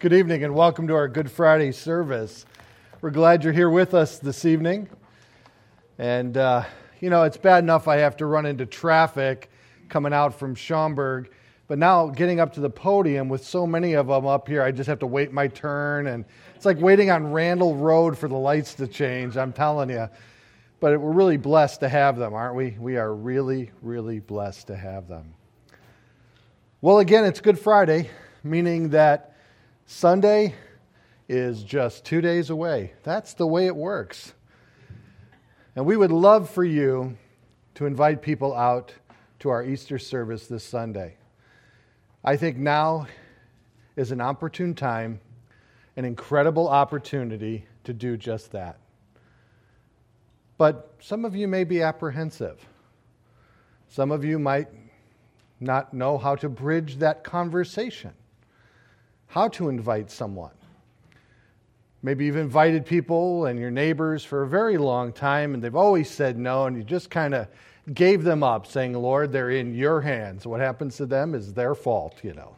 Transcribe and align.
Good 0.00 0.12
evening 0.12 0.44
and 0.44 0.54
welcome 0.54 0.86
to 0.86 0.94
our 0.94 1.08
Good 1.08 1.28
Friday 1.28 1.72
service. 1.72 2.46
We're 3.00 3.10
glad 3.10 3.42
you're 3.42 3.52
here 3.52 3.68
with 3.68 3.94
us 3.94 4.20
this 4.20 4.44
evening. 4.44 4.88
And, 5.98 6.36
uh, 6.36 6.66
you 7.00 7.10
know, 7.10 7.24
it's 7.24 7.36
bad 7.36 7.64
enough 7.64 7.88
I 7.88 7.96
have 7.96 8.16
to 8.18 8.26
run 8.26 8.46
into 8.46 8.64
traffic 8.64 9.50
coming 9.88 10.12
out 10.12 10.38
from 10.38 10.54
Schaumburg, 10.54 11.32
but 11.66 11.78
now 11.78 12.06
getting 12.06 12.38
up 12.38 12.52
to 12.52 12.60
the 12.60 12.70
podium 12.70 13.28
with 13.28 13.44
so 13.44 13.66
many 13.66 13.94
of 13.94 14.06
them 14.06 14.24
up 14.24 14.46
here, 14.46 14.62
I 14.62 14.70
just 14.70 14.86
have 14.86 15.00
to 15.00 15.06
wait 15.08 15.32
my 15.32 15.48
turn. 15.48 16.06
And 16.06 16.24
it's 16.54 16.64
like 16.64 16.78
waiting 16.78 17.10
on 17.10 17.32
Randall 17.32 17.74
Road 17.74 18.16
for 18.16 18.28
the 18.28 18.36
lights 18.36 18.74
to 18.74 18.86
change, 18.86 19.36
I'm 19.36 19.52
telling 19.52 19.90
you. 19.90 20.08
But 20.78 21.00
we're 21.00 21.10
really 21.10 21.38
blessed 21.38 21.80
to 21.80 21.88
have 21.88 22.16
them, 22.18 22.34
aren't 22.34 22.54
we? 22.54 22.76
We 22.78 22.98
are 22.98 23.12
really, 23.12 23.72
really 23.82 24.20
blessed 24.20 24.68
to 24.68 24.76
have 24.76 25.08
them. 25.08 25.34
Well, 26.82 27.00
again, 27.00 27.24
it's 27.24 27.40
Good 27.40 27.58
Friday, 27.58 28.10
meaning 28.44 28.90
that 28.90 29.27
Sunday 29.90 30.54
is 31.30 31.62
just 31.62 32.04
two 32.04 32.20
days 32.20 32.50
away. 32.50 32.92
That's 33.04 33.32
the 33.32 33.46
way 33.46 33.64
it 33.64 33.74
works. 33.74 34.34
And 35.74 35.86
we 35.86 35.96
would 35.96 36.12
love 36.12 36.50
for 36.50 36.62
you 36.62 37.16
to 37.76 37.86
invite 37.86 38.20
people 38.20 38.54
out 38.54 38.92
to 39.38 39.48
our 39.48 39.64
Easter 39.64 39.98
service 39.98 40.46
this 40.46 40.62
Sunday. 40.62 41.16
I 42.22 42.36
think 42.36 42.58
now 42.58 43.06
is 43.96 44.10
an 44.10 44.20
opportune 44.20 44.74
time, 44.74 45.20
an 45.96 46.04
incredible 46.04 46.68
opportunity 46.68 47.64
to 47.84 47.94
do 47.94 48.18
just 48.18 48.52
that. 48.52 48.78
But 50.58 50.96
some 51.00 51.24
of 51.24 51.34
you 51.34 51.48
may 51.48 51.64
be 51.64 51.80
apprehensive. 51.80 52.62
Some 53.88 54.12
of 54.12 54.22
you 54.22 54.38
might 54.38 54.68
not 55.60 55.94
know 55.94 56.18
how 56.18 56.34
to 56.36 56.50
bridge 56.50 56.96
that 56.96 57.24
conversation 57.24 58.12
how 59.28 59.48
to 59.48 59.68
invite 59.68 60.10
someone. 60.10 60.52
Maybe 62.02 62.26
you've 62.26 62.36
invited 62.36 62.86
people 62.86 63.46
and 63.46 63.58
your 63.58 63.70
neighbors 63.70 64.24
for 64.24 64.42
a 64.42 64.48
very 64.48 64.78
long 64.78 65.12
time 65.12 65.54
and 65.54 65.62
they've 65.62 65.74
always 65.74 66.10
said 66.10 66.38
no, 66.38 66.66
and 66.66 66.76
you 66.76 66.82
just 66.82 67.10
kind 67.10 67.34
of 67.34 67.48
gave 67.92 68.22
them 68.22 68.42
up, 68.42 68.66
saying, 68.66 68.94
Lord, 68.94 69.32
they're 69.32 69.50
in 69.50 69.74
your 69.74 70.00
hands. 70.00 70.46
What 70.46 70.60
happens 70.60 70.96
to 70.96 71.06
them 71.06 71.34
is 71.34 71.52
their 71.52 71.74
fault, 71.74 72.22
you 72.22 72.34
know. 72.34 72.54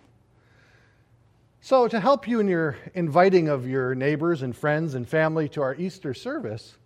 So, 1.62 1.88
to 1.88 2.00
help 2.00 2.26
you 2.26 2.40
in 2.40 2.48
your 2.48 2.78
inviting 2.94 3.48
of 3.48 3.68
your 3.68 3.94
neighbors 3.94 4.42
and 4.42 4.56
friends 4.56 4.94
and 4.94 5.06
family 5.06 5.48
to 5.50 5.62
our 5.62 5.74
Easter 5.74 6.14
service, 6.14 6.78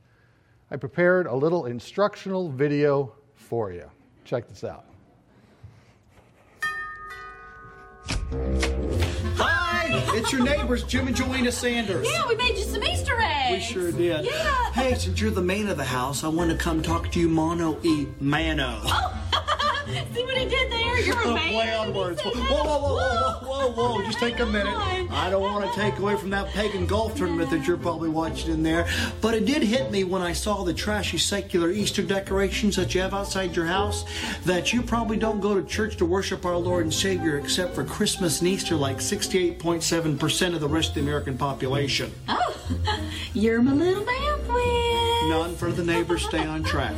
I 0.70 0.76
prepared 0.76 1.26
a 1.26 1.34
little 1.34 1.66
instructional 1.66 2.50
video 2.50 3.14
for 3.34 3.72
you. 3.72 3.88
Check 4.24 4.48
this 4.48 4.64
out. 4.64 4.93
It's 10.16 10.32
your 10.32 10.44
neighbors, 10.44 10.84
Jim 10.84 11.08
and 11.08 11.16
Joanna 11.16 11.50
Sanders. 11.50 12.06
Yeah, 12.08 12.26
we 12.28 12.36
made 12.36 12.56
you 12.56 12.62
some 12.62 12.84
Easter 12.84 13.20
eggs. 13.20 13.52
We 13.52 13.60
sure 13.60 13.90
did. 13.90 14.24
Yeah. 14.24 14.72
Hey, 14.72 14.94
since 14.94 15.20
you're 15.20 15.30
the 15.32 15.42
man 15.42 15.68
of 15.68 15.76
the 15.76 15.84
house, 15.84 16.22
I 16.22 16.28
want 16.28 16.50
to 16.50 16.56
come 16.56 16.82
talk 16.82 17.10
to 17.12 17.20
you 17.20 17.28
mono 17.28 17.78
e 17.82 18.06
mano. 18.20 18.80
Oh. 18.84 19.20
See 20.14 20.24
what 20.24 20.36
he 20.36 20.46
did 20.46 20.70
there? 20.70 20.83
You're 21.04 21.20
a 21.20 21.34
man. 21.34 21.52
Play 21.52 21.74
on 21.74 21.94
words. 21.94 22.22
Whoa, 22.22 22.32
whoa, 22.32 22.64
whoa, 22.64 22.94
whoa, 23.42 23.72
whoa, 23.72 23.94
whoa. 23.98 24.02
Just 24.04 24.18
take 24.18 24.38
a 24.40 24.46
minute. 24.46 24.74
I 25.10 25.30
don't 25.30 25.42
want 25.42 25.64
to 25.64 25.80
take 25.80 25.98
away 25.98 26.16
from 26.16 26.30
that 26.30 26.48
pagan 26.48 26.86
golf 26.86 27.16
tournament 27.16 27.50
that 27.50 27.66
you're 27.66 27.76
probably 27.76 28.08
watching 28.08 28.52
in 28.52 28.62
there. 28.62 28.86
But 29.20 29.34
it 29.34 29.44
did 29.44 29.62
hit 29.62 29.90
me 29.90 30.04
when 30.04 30.22
I 30.22 30.32
saw 30.32 30.62
the 30.62 30.74
trashy 30.74 31.18
secular 31.18 31.70
Easter 31.70 32.02
decorations 32.02 32.76
that 32.76 32.94
you 32.94 33.00
have 33.00 33.14
outside 33.14 33.56
your 33.56 33.66
house 33.66 34.04
that 34.44 34.72
you 34.72 34.82
probably 34.82 35.16
don't 35.16 35.40
go 35.40 35.54
to 35.58 35.66
church 35.66 35.96
to 35.96 36.04
worship 36.04 36.44
our 36.44 36.56
Lord 36.56 36.84
and 36.84 36.94
Savior 36.94 37.38
except 37.38 37.74
for 37.74 37.84
Christmas 37.84 38.40
and 38.40 38.48
Easter 38.48 38.76
like 38.76 38.98
68.7% 38.98 40.54
of 40.54 40.60
the 40.60 40.68
rest 40.68 40.90
of 40.90 40.94
the 40.96 41.00
American 41.00 41.36
population. 41.36 42.12
Oh, 42.28 42.56
you're 43.34 43.62
my 43.62 43.72
little 43.72 44.04
man. 44.04 44.24
None 45.28 45.56
for 45.56 45.72
the 45.72 45.82
neighbors. 45.82 46.22
Stay 46.22 46.44
on 46.44 46.62
track. 46.62 46.94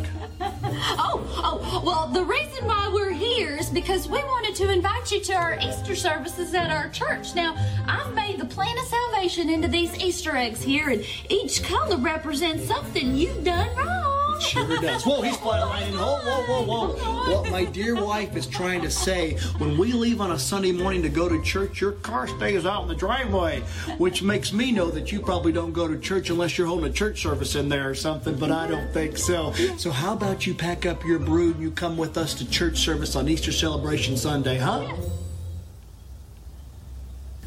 Oh, 0.98 1.20
oh, 1.45 1.83
well, 1.85 2.08
the 2.08 2.24
reason 2.24 2.64
why 2.67 2.90
we're 2.92 3.13
here 3.13 3.57
is 3.57 3.70
because 3.70 4.08
we 4.08 4.18
wanted 4.18 4.55
to 4.57 4.70
invite 4.70 5.11
you 5.11 5.20
to 5.20 5.35
our 5.35 5.58
Easter 5.61 5.95
services 5.95 6.55
at 6.55 6.70
our 6.70 6.89
church. 6.90 7.35
Now, 7.35 7.57
I've 7.86 8.14
made 8.14 8.39
the 8.39 8.46
plan 8.46 8.77
of 8.79 8.85
salvation 8.85 9.51
into 9.51 9.68
these 9.68 9.96
Easter 9.98 10.36
eggs 10.36 10.63
here, 10.63 10.89
and 10.89 11.05
each 11.29 11.63
color 11.63 11.96
represents 11.96 12.67
something 12.67 13.14
you've 13.14 13.45
done 13.45 13.74
wrong. 13.77 14.05
Sure 14.41 14.80
does. 14.80 15.05
Whoa, 15.05 15.23
he's 15.23 15.36
flatlining. 15.36 15.92
Whoa, 15.92 16.19
whoa, 16.19 16.64
whoa, 16.64 16.89
whoa. 16.89 17.33
What 17.33 17.51
my 17.51 17.64
dear 17.64 17.95
wife 18.02 18.36
is 18.36 18.47
trying 18.47 18.83
to 18.83 18.91
say, 18.91 19.39
when 19.58 19.77
we 19.77 19.92
leave 19.92 20.20
on 20.20 20.33
a 20.33 20.39
Sunday 20.39 20.73
morning 20.73 21.02
to 21.02 21.08
go 21.08 21.29
to 21.29 21.42
church, 21.42 21.80
your 21.80 21.92
car 21.92 22.29
stays 22.29 22.67
out 22.67 22.83
in 22.83 22.89
the 22.89 22.95
driveway, 22.95 23.61
which 23.98 24.23
makes 24.23 24.52
me 24.52 24.73
know 24.73 24.91
that 24.91 25.11
you 25.11 25.20
probably 25.20 25.52
don't 25.52 25.73
go 25.73 25.89
to 25.89 25.98
church 25.98 26.30
unless 26.30 26.57
you're 26.57 26.67
holding 26.67 26.91
a 26.91 26.92
church 26.92 27.23
service 27.23 27.55
in 27.55 27.69
there 27.69 27.89
or 27.91 27.95
something, 27.95 28.36
but 28.36 28.51
I 28.51 28.67
don't 28.67 28.92
think 28.92 29.17
so. 29.17 29.52
So 29.77 29.91
how 29.91 30.13
about 30.13 30.46
you 30.46 30.55
pack 30.55 30.86
up 30.86 31.05
your 31.05 31.19
brood 31.19 31.57
and 31.57 31.63
you 31.63 31.70
come 31.70 31.96
with 31.96 32.17
us 32.17 32.35
to 32.35 32.48
church 32.48 32.79
service 32.79 33.17
on 33.17 33.29
Easter 33.29 33.52
celebration 33.52 34.17
Sunday, 34.17 34.58
huh? 34.58 34.86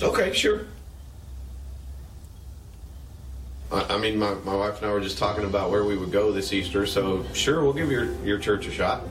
Okay, 0.01 0.33
sure. 0.33 0.65
I, 3.71 3.95
I 3.95 3.97
mean, 3.97 4.17
my, 4.17 4.33
my 4.45 4.55
wife 4.55 4.81
and 4.81 4.89
I 4.89 4.93
were 4.93 5.01
just 5.01 5.17
talking 5.17 5.45
about 5.45 5.69
where 5.69 5.83
we 5.83 5.97
would 5.97 6.11
go 6.11 6.31
this 6.31 6.51
Easter, 6.53 6.85
so 6.85 7.25
sure, 7.33 7.63
we'll 7.63 7.73
give 7.73 7.91
your, 7.91 8.13
your 8.23 8.39
church 8.39 8.67
a 8.67 8.71
shot. 8.71 9.03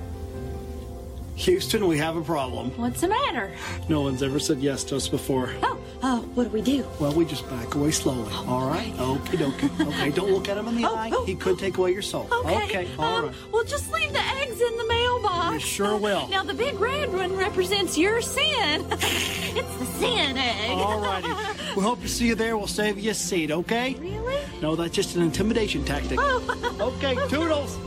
Houston, 1.37 1.87
we 1.87 1.99
have 1.99 2.17
a 2.17 2.21
problem. 2.21 2.71
What's 2.77 3.01
the 3.01 3.07
matter? 3.07 3.53
No 3.89 4.01
one's 4.01 4.25
ever 4.25 4.41
said 4.41 4.59
yes 4.59 4.83
to 4.85 4.97
us 4.97 5.07
before. 5.07 5.53
Oh, 5.63 5.79
oh, 6.03 6.21
what 6.35 6.45
do 6.45 6.51
we 6.51 6.61
do? 6.61 6.85
Well, 6.99 7.13
we 7.13 7.25
just 7.25 7.49
back 7.49 7.77
away 7.77 7.93
slowly. 7.93 8.33
all 8.35 8.69
right? 8.69 8.93
Okay, 8.99 9.37
dokie. 9.37 9.87
Okay, 9.87 10.11
don't 10.11 10.33
look 10.33 10.49
at 10.49 10.57
him 10.57 10.67
in 10.67 10.75
the 10.75 10.85
Oh, 10.89 10.97
eye. 10.97 11.11
oh, 11.13 11.25
He 11.27 11.37
could 11.37 11.57
take 11.57 11.79
away 11.79 11.93
your 11.93 12.03
soul. 12.03 12.27
Okay. 12.33 12.89
all 12.99 13.05
um, 13.05 13.25
right. 13.27 13.35
Well, 13.53 13.63
just 13.63 13.89
leave 13.93 14.13
the 14.13 14.19
eggs 14.19 14.61
in 14.61 14.77
the 14.79 14.87
mailbox. 14.89 15.55
You 15.55 15.61
sure 15.61 15.97
will. 15.97 16.27
Now, 16.27 16.43
the 16.43 16.55
big 16.55 16.81
red 16.81 17.13
one 17.13 17.37
represents 17.37 17.97
your 17.97 18.21
sin. 18.21 18.85
it's 18.91 19.77
the 19.77 19.87
sin 20.01 20.37
egg. 20.37 20.71
All 20.71 21.01
righty. 21.01 21.29
We 21.77 21.83
hope 21.83 22.01
to 22.03 22.09
see 22.09 22.27
you 22.27 22.35
there. 22.35 22.57
We'll 22.57 22.67
save 22.67 22.99
you 22.99 23.11
a 23.11 23.15
seat, 23.15 23.51
okay? 23.51 23.95
Really? 23.95 24.39
No, 24.61 24.75
that's 24.77 24.95
just 24.95 25.17
an 25.17 25.23
intimidation 25.23 25.85
tactic. 25.85 26.19
Oh. 26.21 26.95
Okay, 26.97 27.15
toodles. 27.29 27.79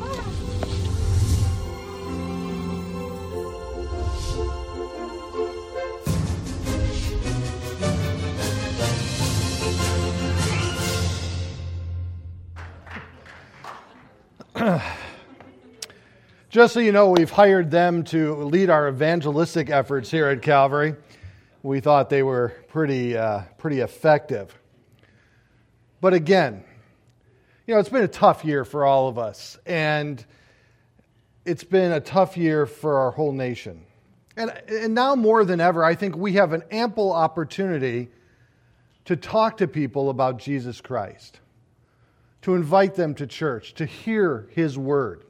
Just 16.51 16.73
so 16.73 16.81
you 16.81 16.91
know, 16.91 17.09
we've 17.09 17.31
hired 17.31 17.71
them 17.71 18.03
to 18.05 18.35
lead 18.35 18.69
our 18.69 18.89
evangelistic 18.89 19.69
efforts 19.69 20.11
here 20.11 20.27
at 20.27 20.41
Calvary. 20.41 20.95
We 21.63 21.79
thought 21.79 22.09
they 22.09 22.23
were 22.23 22.55
pretty, 22.69 23.15
uh, 23.15 23.41
pretty 23.57 23.81
effective. 23.81 24.57
But 25.99 26.13
again, 26.13 26.63
you 27.67 27.75
know, 27.75 27.79
it's 27.79 27.89
been 27.89 28.03
a 28.03 28.07
tough 28.07 28.43
year 28.43 28.65
for 28.65 28.83
all 28.83 29.07
of 29.07 29.19
us, 29.19 29.59
and 29.65 30.25
it's 31.45 31.63
been 31.63 31.91
a 31.91 31.99
tough 31.99 32.35
year 32.35 32.65
for 32.65 32.97
our 32.97 33.11
whole 33.11 33.31
nation. 33.31 33.85
And, 34.35 34.51
and 34.67 34.95
now 34.95 35.15
more 35.15 35.45
than 35.45 35.61
ever, 35.61 35.83
I 35.83 35.93
think 35.93 36.15
we 36.15 36.33
have 36.33 36.53
an 36.53 36.63
ample 36.71 37.13
opportunity 37.13 38.09
to 39.05 39.15
talk 39.15 39.57
to 39.57 39.67
people 39.67 40.09
about 40.09 40.39
Jesus 40.39 40.81
Christ, 40.81 41.39
to 42.41 42.55
invite 42.55 42.95
them 42.95 43.13
to 43.15 43.27
church, 43.27 43.75
to 43.75 43.85
hear 43.85 44.47
his 44.51 44.77
word. 44.77 45.25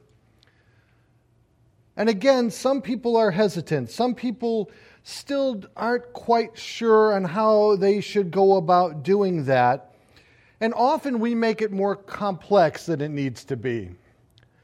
And 1.96 2.08
again, 2.08 2.50
some 2.50 2.80
people 2.80 3.16
are 3.16 3.30
hesitant. 3.30 3.90
Some 3.90 4.14
people 4.14 4.70
still 5.02 5.62
aren't 5.76 6.12
quite 6.12 6.56
sure 6.56 7.14
on 7.14 7.24
how 7.24 7.76
they 7.76 8.00
should 8.00 8.30
go 8.30 8.56
about 8.56 9.02
doing 9.02 9.44
that. 9.44 9.94
And 10.60 10.72
often 10.74 11.18
we 11.18 11.34
make 11.34 11.60
it 11.60 11.72
more 11.72 11.96
complex 11.96 12.86
than 12.86 13.00
it 13.00 13.10
needs 13.10 13.44
to 13.46 13.56
be. 13.56 13.90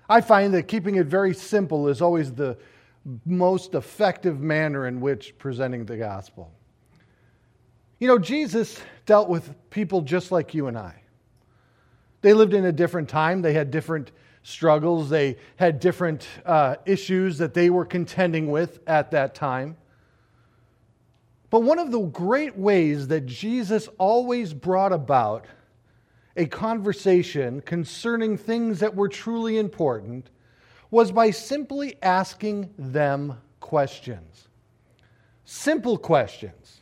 I 0.09 0.21
find 0.21 0.55
that 0.55 0.69
keeping 0.69 0.95
it 0.95 1.07
very 1.07 1.35
simple 1.35 1.89
is 1.89 2.01
always 2.01 2.33
the 2.33 2.57
most 3.27 3.75
effective 3.75 4.41
manner 4.41 4.87
in 4.87 5.01
which 5.01 5.37
presenting 5.39 5.85
the 5.85 5.97
gospel. 5.97 6.51
You 7.99 8.09
know, 8.09 8.19
Jesus 8.19 8.81
dealt 9.07 9.29
with 9.29 9.55
people 9.71 10.03
just 10.03 10.31
like 10.31 10.55
you 10.55 10.69
and 10.69 10.79
I. 10.79 11.03
They 12.21 12.33
lived 12.33 12.55
in 12.55 12.65
a 12.65 12.73
different 12.73 13.09
time, 13.09 13.43
they 13.43 13.53
had 13.53 13.71
different 13.71 14.13
struggles, 14.49 15.11
they 15.11 15.37
had 15.57 15.79
different 15.79 16.27
uh, 16.47 16.77
issues 16.87 17.39
that 17.39 17.53
they 17.53 17.69
were 17.69 17.85
contending 17.85 18.51
with 18.51 18.81
at 18.87 19.11
that 19.11 19.35
time. 19.35 19.77
But 21.51 21.63
one 21.63 21.79
of 21.79 21.91
the 21.91 22.01
great 22.01 22.57
ways 22.57 23.09
that 23.09 23.27
Jesus 23.27 23.89
always 23.99 24.55
brought 24.55 24.93
about 24.93 25.45
a 26.37 26.47
conversation 26.47 27.61
concerning 27.61 28.39
things 28.39 28.81
that 28.81 28.95
were 28.95 29.09
truly 29.09 29.59
important 29.59 30.31
was 30.91 31.13
by 31.13 31.31
simply 31.31 31.97
asking 32.03 32.73
them 32.79 33.39
questions. 33.61 34.49
Simple 35.45 35.99
questions. 35.99 36.81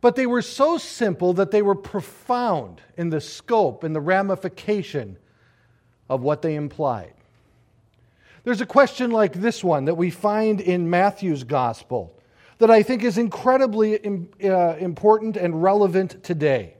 but 0.00 0.14
they 0.14 0.26
were 0.26 0.42
so 0.42 0.78
simple 0.78 1.32
that 1.32 1.50
they 1.50 1.62
were 1.62 1.74
profound 1.74 2.80
in 2.96 3.10
the 3.10 3.20
scope 3.20 3.82
and 3.82 3.94
the 3.94 4.00
ramification 4.00 5.16
of 6.08 6.22
what 6.22 6.42
they 6.42 6.54
implied. 6.54 7.12
There's 8.44 8.60
a 8.60 8.66
question 8.66 9.10
like 9.10 9.32
this 9.32 9.64
one 9.64 9.86
that 9.86 9.96
we 9.96 10.10
find 10.10 10.60
in 10.60 10.88
Matthew's 10.88 11.42
gospel 11.42 12.16
that 12.58 12.70
I 12.70 12.82
think 12.82 13.02
is 13.02 13.18
incredibly 13.18 13.98
uh, 14.42 14.76
important 14.76 15.36
and 15.36 15.62
relevant 15.62 16.22
today. 16.22 16.74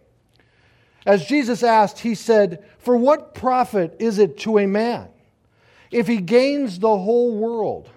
As 1.05 1.25
Jesus 1.25 1.63
asked, 1.63 2.01
he 2.01 2.15
said, 2.15 2.65
For 2.79 2.97
what 2.97 3.35
profit 3.35 3.97
is 3.99 4.19
it 4.19 4.39
to 4.39 4.59
a 4.59 4.67
man 4.67 5.09
if 5.91 6.07
he 6.07 6.19
gains 6.19 6.79
the 6.79 6.97
whole 6.97 7.37
world 7.37 7.89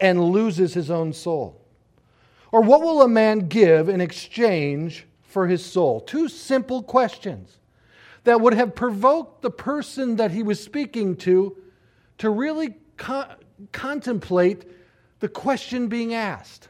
and 0.00 0.30
loses 0.30 0.74
his 0.74 0.90
own 0.90 1.12
soul? 1.12 1.60
Or 2.52 2.62
what 2.62 2.80
will 2.80 3.02
a 3.02 3.08
man 3.08 3.48
give 3.48 3.88
in 3.88 4.00
exchange 4.00 5.06
for 5.22 5.46
his 5.46 5.64
soul? 5.64 6.00
Two 6.00 6.28
simple 6.28 6.82
questions 6.82 7.58
that 8.24 8.40
would 8.40 8.54
have 8.54 8.74
provoked 8.74 9.42
the 9.42 9.50
person 9.50 10.16
that 10.16 10.30
he 10.30 10.42
was 10.42 10.62
speaking 10.62 11.16
to 11.16 11.56
to 12.18 12.30
really 12.30 12.76
co- 12.96 13.34
contemplate 13.72 14.64
the 15.20 15.28
question 15.28 15.88
being 15.88 16.14
asked. 16.14 16.68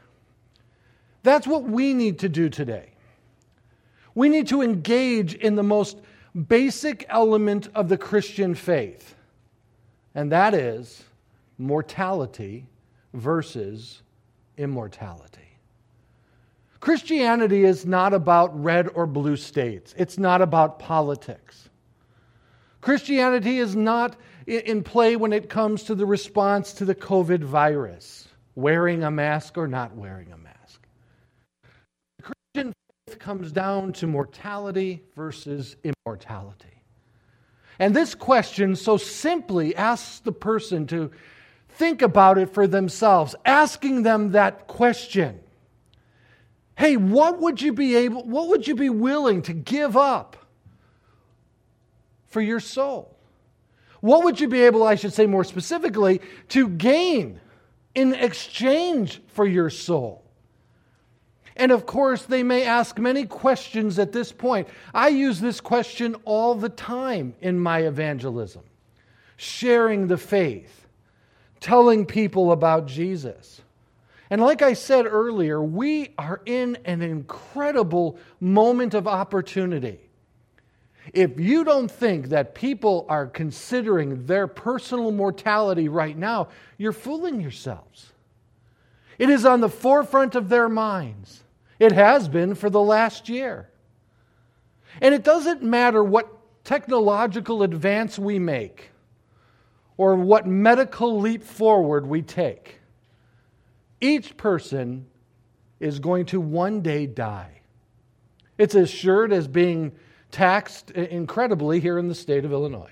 That's 1.23 1.47
what 1.47 1.63
we 1.63 1.93
need 1.93 2.19
to 2.19 2.29
do 2.29 2.49
today. 2.49 2.91
We 4.15 4.29
need 4.29 4.47
to 4.47 4.61
engage 4.61 5.33
in 5.35 5.55
the 5.55 5.63
most 5.63 5.97
basic 6.47 7.05
element 7.09 7.69
of 7.75 7.89
the 7.89 7.97
Christian 7.97 8.55
faith, 8.55 9.15
and 10.15 10.31
that 10.31 10.53
is 10.53 11.03
mortality 11.57 12.65
versus 13.13 14.01
immortality. 14.57 15.48
Christianity 16.79 17.65
is 17.65 17.85
not 17.85 18.13
about 18.13 18.63
red 18.63 18.87
or 18.93 19.05
blue 19.05 19.35
states, 19.35 19.93
it's 19.97 20.17
not 20.17 20.41
about 20.41 20.79
politics. 20.79 21.69
Christianity 22.81 23.57
is 23.57 23.75
not 23.75 24.15
in 24.47 24.83
play 24.83 25.17
when 25.17 25.33
it 25.33 25.49
comes 25.49 25.83
to 25.83 25.95
the 25.95 26.05
response 26.05 26.73
to 26.73 26.85
the 26.85 26.95
COVID 26.95 27.43
virus, 27.43 28.29
wearing 28.55 29.03
a 29.03 29.11
mask 29.11 29.57
or 29.57 29.67
not 29.67 29.95
wearing 29.95 30.31
a 30.31 30.37
mask. 30.37 30.87
Christian 32.21 32.73
faith 33.05 33.19
comes 33.19 33.51
down 33.51 33.91
to 33.93 34.07
mortality 34.07 35.03
versus 35.13 35.75
immortality. 35.83 36.81
And 37.79 37.93
this 37.93 38.15
question 38.15 38.75
so 38.75 38.95
simply 38.95 39.75
asks 39.75 40.19
the 40.19 40.31
person 40.31 40.87
to 40.87 41.11
think 41.67 42.01
about 42.01 42.37
it 42.37 42.49
for 42.49 42.65
themselves, 42.65 43.35
asking 43.45 44.03
them 44.03 44.31
that 44.31 44.67
question 44.67 45.41
Hey, 46.79 46.95
what 46.95 47.41
would 47.41 47.61
you 47.61 47.73
be 47.73 47.97
able, 47.97 48.23
what 48.23 48.47
would 48.47 48.65
you 48.65 48.73
be 48.73 48.89
willing 48.89 49.41
to 49.41 49.53
give 49.53 49.97
up 49.97 50.37
for 52.27 52.39
your 52.39 52.61
soul? 52.61 53.17
What 53.99 54.23
would 54.23 54.39
you 54.39 54.47
be 54.47 54.61
able, 54.61 54.83
I 54.83 54.95
should 54.95 55.11
say 55.11 55.25
more 55.25 55.43
specifically, 55.43 56.21
to 56.47 56.69
gain 56.69 57.41
in 57.95 58.13
exchange 58.13 59.21
for 59.27 59.45
your 59.45 59.69
soul? 59.69 60.23
And 61.57 61.73
of 61.73 61.85
course, 61.85 62.23
they 62.23 62.43
may 62.43 62.63
ask 62.63 62.97
many 62.97 63.25
questions 63.25 63.99
at 63.99 64.13
this 64.13 64.31
point. 64.31 64.69
I 64.93 65.09
use 65.09 65.41
this 65.41 65.59
question 65.59 66.15
all 66.23 66.55
the 66.55 66.69
time 66.69 67.35
in 67.41 67.59
my 67.59 67.79
evangelism, 67.79 68.63
sharing 69.35 70.07
the 70.07 70.17
faith, 70.17 70.87
telling 71.59 72.05
people 72.05 72.53
about 72.53 72.87
Jesus. 72.87 73.59
And 74.29 74.41
like 74.41 74.61
I 74.61 74.73
said 74.73 75.05
earlier, 75.07 75.61
we 75.61 76.13
are 76.17 76.41
in 76.45 76.77
an 76.85 77.01
incredible 77.01 78.19
moment 78.39 78.93
of 78.93 79.07
opportunity. 79.07 79.99
If 81.13 81.39
you 81.39 81.63
don't 81.63 81.89
think 81.89 82.29
that 82.29 82.53
people 82.53 83.05
are 83.09 83.25
considering 83.25 84.27
their 84.27 84.47
personal 84.47 85.11
mortality 85.11 85.89
right 85.89 86.15
now, 86.15 86.49
you're 86.77 86.91
fooling 86.93 87.41
yourselves. 87.41 88.13
It 89.17 89.29
is 89.29 89.45
on 89.45 89.61
the 89.61 89.69
forefront 89.69 90.35
of 90.35 90.49
their 90.49 90.69
minds. 90.69 91.43
It 91.79 91.93
has 91.93 92.27
been 92.27 92.53
for 92.53 92.69
the 92.69 92.81
last 92.81 93.29
year. 93.29 93.69
And 95.01 95.15
it 95.15 95.23
doesn't 95.23 95.63
matter 95.63 96.03
what 96.03 96.29
technological 96.63 97.63
advance 97.63 98.19
we 98.19 98.37
make 98.37 98.91
or 99.97 100.15
what 100.15 100.45
medical 100.45 101.19
leap 101.19 101.43
forward 101.43 102.05
we 102.05 102.21
take. 102.21 102.78
Each 104.01 104.35
person 104.37 105.07
is 105.79 105.99
going 105.99 106.25
to 106.27 106.39
one 106.41 106.81
day 106.81 107.05
die. 107.05 107.61
It's 108.57 108.75
as 108.75 108.89
sure 108.89 109.31
as 109.31 109.47
being 109.47 109.93
taxed 110.31 110.91
incredibly 110.91 111.79
here 111.79 111.97
in 111.97 112.07
the 112.07 112.15
state 112.15 112.45
of 112.45 112.51
Illinois. 112.51 112.91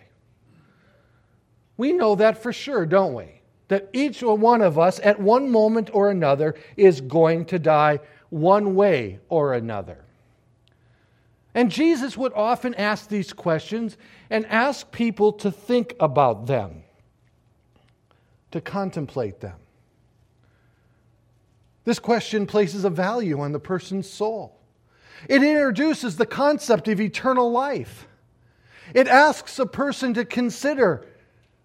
We 1.75 1.93
know 1.93 2.15
that 2.15 2.41
for 2.41 2.51
sure, 2.51 2.85
don't 2.85 3.13
we? 3.13 3.41
That 3.67 3.89
each 3.93 4.21
one 4.21 4.61
of 4.61 4.79
us, 4.79 4.99
at 5.03 5.19
one 5.19 5.49
moment 5.49 5.89
or 5.93 6.09
another, 6.09 6.55
is 6.77 7.01
going 7.01 7.45
to 7.45 7.59
die 7.59 7.99
one 8.29 8.75
way 8.75 9.19
or 9.29 9.53
another. 9.53 10.03
And 11.53 11.69
Jesus 11.69 12.15
would 12.15 12.33
often 12.33 12.73
ask 12.75 13.09
these 13.09 13.33
questions 13.33 13.97
and 14.29 14.45
ask 14.45 14.91
people 14.91 15.33
to 15.33 15.51
think 15.51 15.95
about 15.99 16.45
them, 16.45 16.83
to 18.51 18.61
contemplate 18.61 19.39
them. 19.39 19.57
This 21.87 21.99
question 21.99 22.47
places 22.47 22.83
a 22.83 22.89
value 22.89 23.39
on 23.39 23.53
the 23.53 23.61
person's 23.61 24.09
soul. 24.09 24.59
It 25.29 25.41
introduces 25.41 26.17
the 26.17 26.25
concept 26.25 26.89
of 26.89 26.99
eternal 26.99 27.49
life. 27.49 28.09
It 28.93 29.07
asks 29.07 29.57
a 29.57 29.65
person 29.65 30.13
to 30.15 30.25
consider 30.25 31.05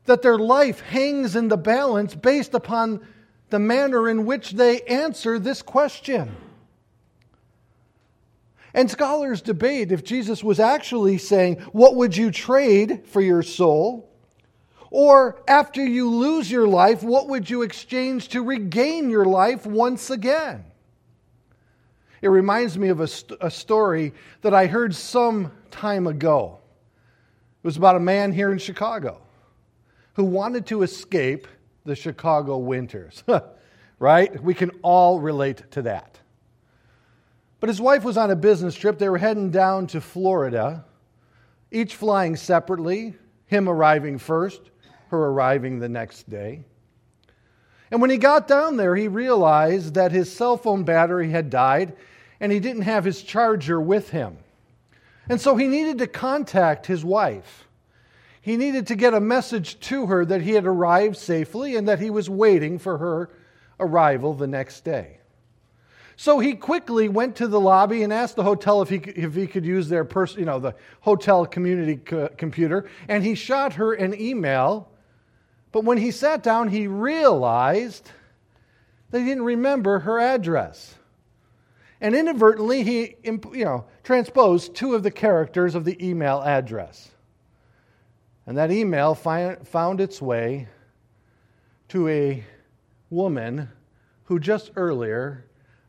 that 0.04 0.22
their 0.22 0.38
life 0.38 0.78
hangs 0.78 1.34
in 1.34 1.48
the 1.48 1.56
balance 1.56 2.14
based 2.14 2.54
upon 2.54 3.04
the 3.50 3.58
manner 3.58 4.08
in 4.08 4.24
which 4.24 4.52
they 4.52 4.82
answer 4.82 5.40
this 5.40 5.60
question. 5.60 6.36
And 8.74 8.88
scholars 8.88 9.42
debate 9.42 9.90
if 9.90 10.04
Jesus 10.04 10.44
was 10.44 10.60
actually 10.60 11.18
saying, 11.18 11.56
What 11.72 11.96
would 11.96 12.16
you 12.16 12.30
trade 12.30 13.06
for 13.06 13.20
your 13.20 13.42
soul? 13.42 14.08
Or 14.94 15.42
after 15.48 15.82
you 15.82 16.10
lose 16.10 16.50
your 16.50 16.68
life, 16.68 17.02
what 17.02 17.26
would 17.26 17.48
you 17.48 17.62
exchange 17.62 18.28
to 18.28 18.42
regain 18.42 19.08
your 19.08 19.24
life 19.24 19.64
once 19.64 20.10
again? 20.10 20.66
It 22.20 22.28
reminds 22.28 22.76
me 22.76 22.88
of 22.88 23.00
a, 23.00 23.08
st- 23.08 23.38
a 23.40 23.50
story 23.50 24.12
that 24.42 24.52
I 24.52 24.66
heard 24.66 24.94
some 24.94 25.50
time 25.70 26.06
ago. 26.06 26.58
It 27.64 27.66
was 27.66 27.78
about 27.78 27.96
a 27.96 28.00
man 28.00 28.32
here 28.32 28.52
in 28.52 28.58
Chicago 28.58 29.22
who 30.12 30.24
wanted 30.24 30.66
to 30.66 30.82
escape 30.82 31.48
the 31.86 31.96
Chicago 31.96 32.58
winters. 32.58 33.24
right? 33.98 34.42
We 34.42 34.52
can 34.52 34.72
all 34.82 35.20
relate 35.20 35.70
to 35.70 35.82
that. 35.82 36.18
But 37.60 37.70
his 37.70 37.80
wife 37.80 38.04
was 38.04 38.18
on 38.18 38.30
a 38.30 38.36
business 38.36 38.74
trip. 38.74 38.98
They 38.98 39.08
were 39.08 39.16
heading 39.16 39.50
down 39.50 39.86
to 39.86 40.02
Florida, 40.02 40.84
each 41.70 41.96
flying 41.96 42.36
separately, 42.36 43.14
him 43.46 43.70
arriving 43.70 44.18
first 44.18 44.71
her 45.12 45.26
arriving 45.26 45.78
the 45.78 45.88
next 45.88 46.28
day. 46.28 46.64
And 47.90 48.00
when 48.00 48.10
he 48.10 48.16
got 48.16 48.48
down 48.48 48.78
there, 48.78 48.96
he 48.96 49.06
realized 49.06 49.94
that 49.94 50.12
his 50.12 50.34
cell 50.34 50.56
phone 50.56 50.82
battery 50.82 51.30
had 51.30 51.50
died 51.50 51.94
and 52.40 52.50
he 52.50 52.58
didn't 52.58 52.82
have 52.82 53.04
his 53.04 53.22
charger 53.22 53.80
with 53.80 54.10
him. 54.10 54.38
And 55.28 55.40
so 55.40 55.56
he 55.56 55.68
needed 55.68 55.98
to 55.98 56.06
contact 56.06 56.86
his 56.86 57.04
wife. 57.04 57.68
He 58.40 58.56
needed 58.56 58.88
to 58.88 58.96
get 58.96 59.14
a 59.14 59.20
message 59.20 59.78
to 59.80 60.06
her 60.06 60.24
that 60.24 60.40
he 60.40 60.52
had 60.52 60.66
arrived 60.66 61.16
safely 61.16 61.76
and 61.76 61.86
that 61.86 62.00
he 62.00 62.10
was 62.10 62.28
waiting 62.28 62.78
for 62.78 62.98
her 62.98 63.30
arrival 63.78 64.34
the 64.34 64.48
next 64.48 64.80
day. 64.80 65.18
So 66.16 66.38
he 66.38 66.54
quickly 66.54 67.08
went 67.08 67.36
to 67.36 67.46
the 67.46 67.60
lobby 67.60 68.02
and 68.02 68.12
asked 68.12 68.36
the 68.36 68.42
hotel 68.42 68.80
if 68.80 68.88
he, 68.88 68.96
if 68.96 69.34
he 69.34 69.46
could 69.46 69.66
use 69.66 69.88
their 69.88 70.04
pers- 70.04 70.36
you 70.36 70.44
know, 70.44 70.58
the 70.58 70.74
hotel 71.00 71.44
community 71.46 71.96
co- 71.96 72.28
computer, 72.36 72.88
and 73.08 73.22
he 73.22 73.34
shot 73.34 73.74
her 73.74 73.92
an 73.92 74.18
email 74.18 74.88
but 75.72 75.84
when 75.84 75.98
he 75.98 76.10
sat 76.10 76.42
down, 76.42 76.68
he 76.68 76.86
realized 76.86 78.10
that 79.10 79.20
he 79.20 79.24
didn't 79.24 79.44
remember 79.44 80.00
her 80.00 80.20
address. 80.20 80.94
And 82.00 82.14
inadvertently, 82.14 82.82
he 82.82 83.16
you 83.24 83.64
know, 83.64 83.84
transposed 84.02 84.74
two 84.74 84.94
of 84.94 85.02
the 85.02 85.10
characters 85.10 85.74
of 85.74 85.84
the 85.84 86.04
email 86.06 86.42
address. 86.42 87.10
And 88.46 88.56
that 88.58 88.70
email 88.72 89.14
found 89.14 90.00
its 90.00 90.20
way 90.20 90.68
to 91.88 92.08
a 92.08 92.44
woman 93.08 93.68
who 94.24 94.40
just 94.40 94.72
earlier 94.76 95.46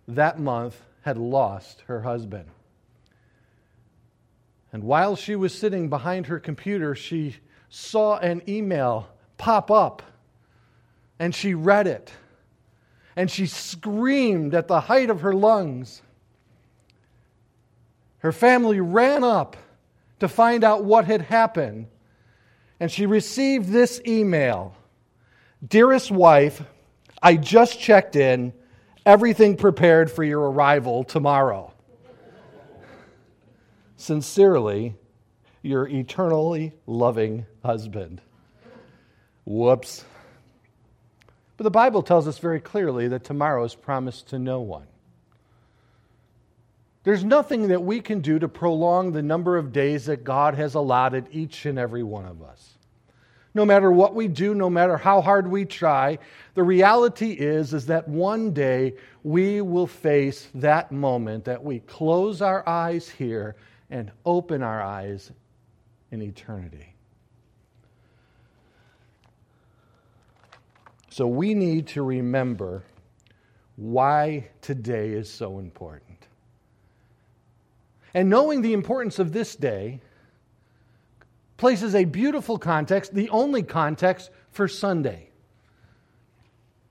that 0.08 0.40
month 0.40 0.80
had 1.02 1.18
lost 1.18 1.82
her 1.88 2.02
husband. 2.02 2.46
And 4.72 4.84
while 4.84 5.16
she 5.16 5.36
was 5.36 5.54
sitting 5.58 5.90
behind 5.90 6.28
her 6.28 6.40
computer, 6.40 6.94
she 6.94 7.38
saw 7.70 8.18
an 8.18 8.42
email 8.48 9.08
pop 9.43 9.69
up. 9.69 10.01
And 11.19 11.35
she 11.35 11.53
read 11.53 11.85
it. 11.85 12.13
And 13.17 13.29
she 13.29 13.45
screamed 13.45 14.55
at 14.55 14.69
the 14.69 14.79
height 14.79 15.09
of 15.09 15.19
her 15.19 15.33
lungs. 15.33 16.01
Her 18.19 18.31
family 18.31 18.79
ran 18.79 19.25
up 19.25 19.57
to 20.21 20.29
find 20.29 20.63
out 20.63 20.85
what 20.85 21.03
had 21.03 21.21
happened, 21.21 21.88
and 22.79 22.89
she 22.89 23.05
received 23.05 23.67
this 23.67 24.01
email 24.07 24.75
Dearest 25.65 26.12
wife, 26.12 26.62
I 27.21 27.38
just 27.38 27.79
checked 27.79 28.15
in. 28.15 28.53
Everything 29.05 29.55
prepared 29.55 30.12
for 30.12 30.23
your 30.23 30.51
arrival 30.51 31.03
tomorrow. 31.03 31.73
Sincerely, 33.95 34.95
your 35.62 35.88
eternally 35.88 36.73
loving 36.85 37.45
husband. 37.63 38.21
Whoops. 39.45 40.05
But 41.57 41.63
the 41.63 41.71
Bible 41.71 42.01
tells 42.01 42.27
us 42.27 42.39
very 42.39 42.59
clearly 42.59 43.09
that 43.09 43.23
tomorrow 43.23 43.63
is 43.63 43.75
promised 43.75 44.29
to 44.29 44.39
no 44.39 44.62
one. 44.62 44.88
There's 47.03 47.23
nothing 47.23 47.67
that 47.67 47.83
we 47.83 48.00
can 48.00 48.21
do 48.21 48.39
to 48.39 48.47
prolong 48.47 49.12
the 49.12 49.21
number 49.21 49.57
of 49.57 49.73
days 49.73 50.05
that 50.05 50.23
God 50.23 50.55
has 50.55 50.73
allotted 50.73 51.27
each 51.31 51.65
and 51.65 51.77
every 51.77 52.03
one 52.03 52.25
of 52.25 52.41
us. 52.41 52.77
No 53.53 53.65
matter 53.65 53.91
what 53.91 54.15
we 54.15 54.27
do, 54.27 54.55
no 54.55 54.69
matter 54.69 54.97
how 54.97 55.21
hard 55.21 55.47
we 55.47 55.65
try, 55.65 56.17
the 56.55 56.63
reality 56.63 57.31
is 57.31 57.73
is 57.73 57.85
that 57.88 58.07
one 58.07 58.51
day 58.51 58.95
we 59.21 59.62
will 59.62 59.85
face 59.85 60.47
that 60.55 60.91
moment 60.91 61.45
that 61.45 61.63
we 61.63 61.79
close 61.79 62.41
our 62.41 62.67
eyes 62.67 63.07
here 63.09 63.55
and 63.91 64.12
open 64.25 64.63
our 64.63 64.81
eyes 64.81 65.31
in 66.09 66.21
eternity. 66.21 66.95
So 71.13 71.27
we 71.27 71.53
need 71.53 71.89
to 71.89 72.01
remember 72.01 72.82
why 73.75 74.50
today 74.62 75.12
is 75.12 75.32
so 75.32 75.60
important. 75.60 76.17
And 78.15 78.32
knowing 78.32 78.63
the 78.63 78.74
importance 78.74 79.20
of 79.20 79.32
this 79.32 79.55
day 79.55 80.01
places 81.58 81.93
a 81.93 82.05
beautiful 82.05 82.58
context, 82.58 83.13
the 83.13 83.29
only 83.29 83.62
context 83.62 84.32
for 84.50 84.67
Sunday 84.67 85.29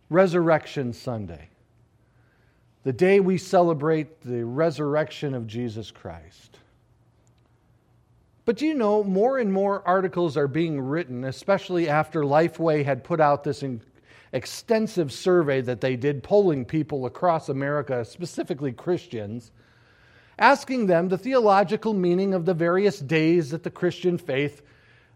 Resurrection 0.08 0.92
Sunday, 0.92 1.48
the 2.84 2.92
day 2.92 3.18
we 3.18 3.38
celebrate 3.38 4.20
the 4.20 4.44
resurrection 4.44 5.34
of 5.34 5.48
Jesus 5.48 5.90
Christ. 5.90 6.58
But 8.44 8.56
do 8.56 8.66
you 8.66 8.74
know, 8.74 9.02
more 9.02 9.38
and 9.38 9.52
more 9.52 9.82
articles 9.84 10.36
are 10.36 10.46
being 10.46 10.80
written, 10.80 11.24
especially 11.24 11.88
after 11.88 12.22
Lifeway 12.22 12.84
had 12.84 13.02
put 13.02 13.20
out 13.20 13.42
this 13.42 13.64
extensive 14.32 15.12
survey 15.12 15.60
that 15.60 15.80
they 15.80 15.96
did, 15.96 16.22
polling 16.22 16.64
people 16.64 17.06
across 17.06 17.48
America, 17.48 18.04
specifically 18.04 18.72
Christians, 18.72 19.50
asking 20.38 20.86
them 20.86 21.08
the 21.08 21.18
theological 21.18 21.92
meaning 21.92 22.34
of 22.34 22.46
the 22.46 22.54
various 22.54 22.98
days 22.98 23.50
that 23.50 23.62
the 23.62 23.70
Christian 23.70 24.18
faith 24.18 24.62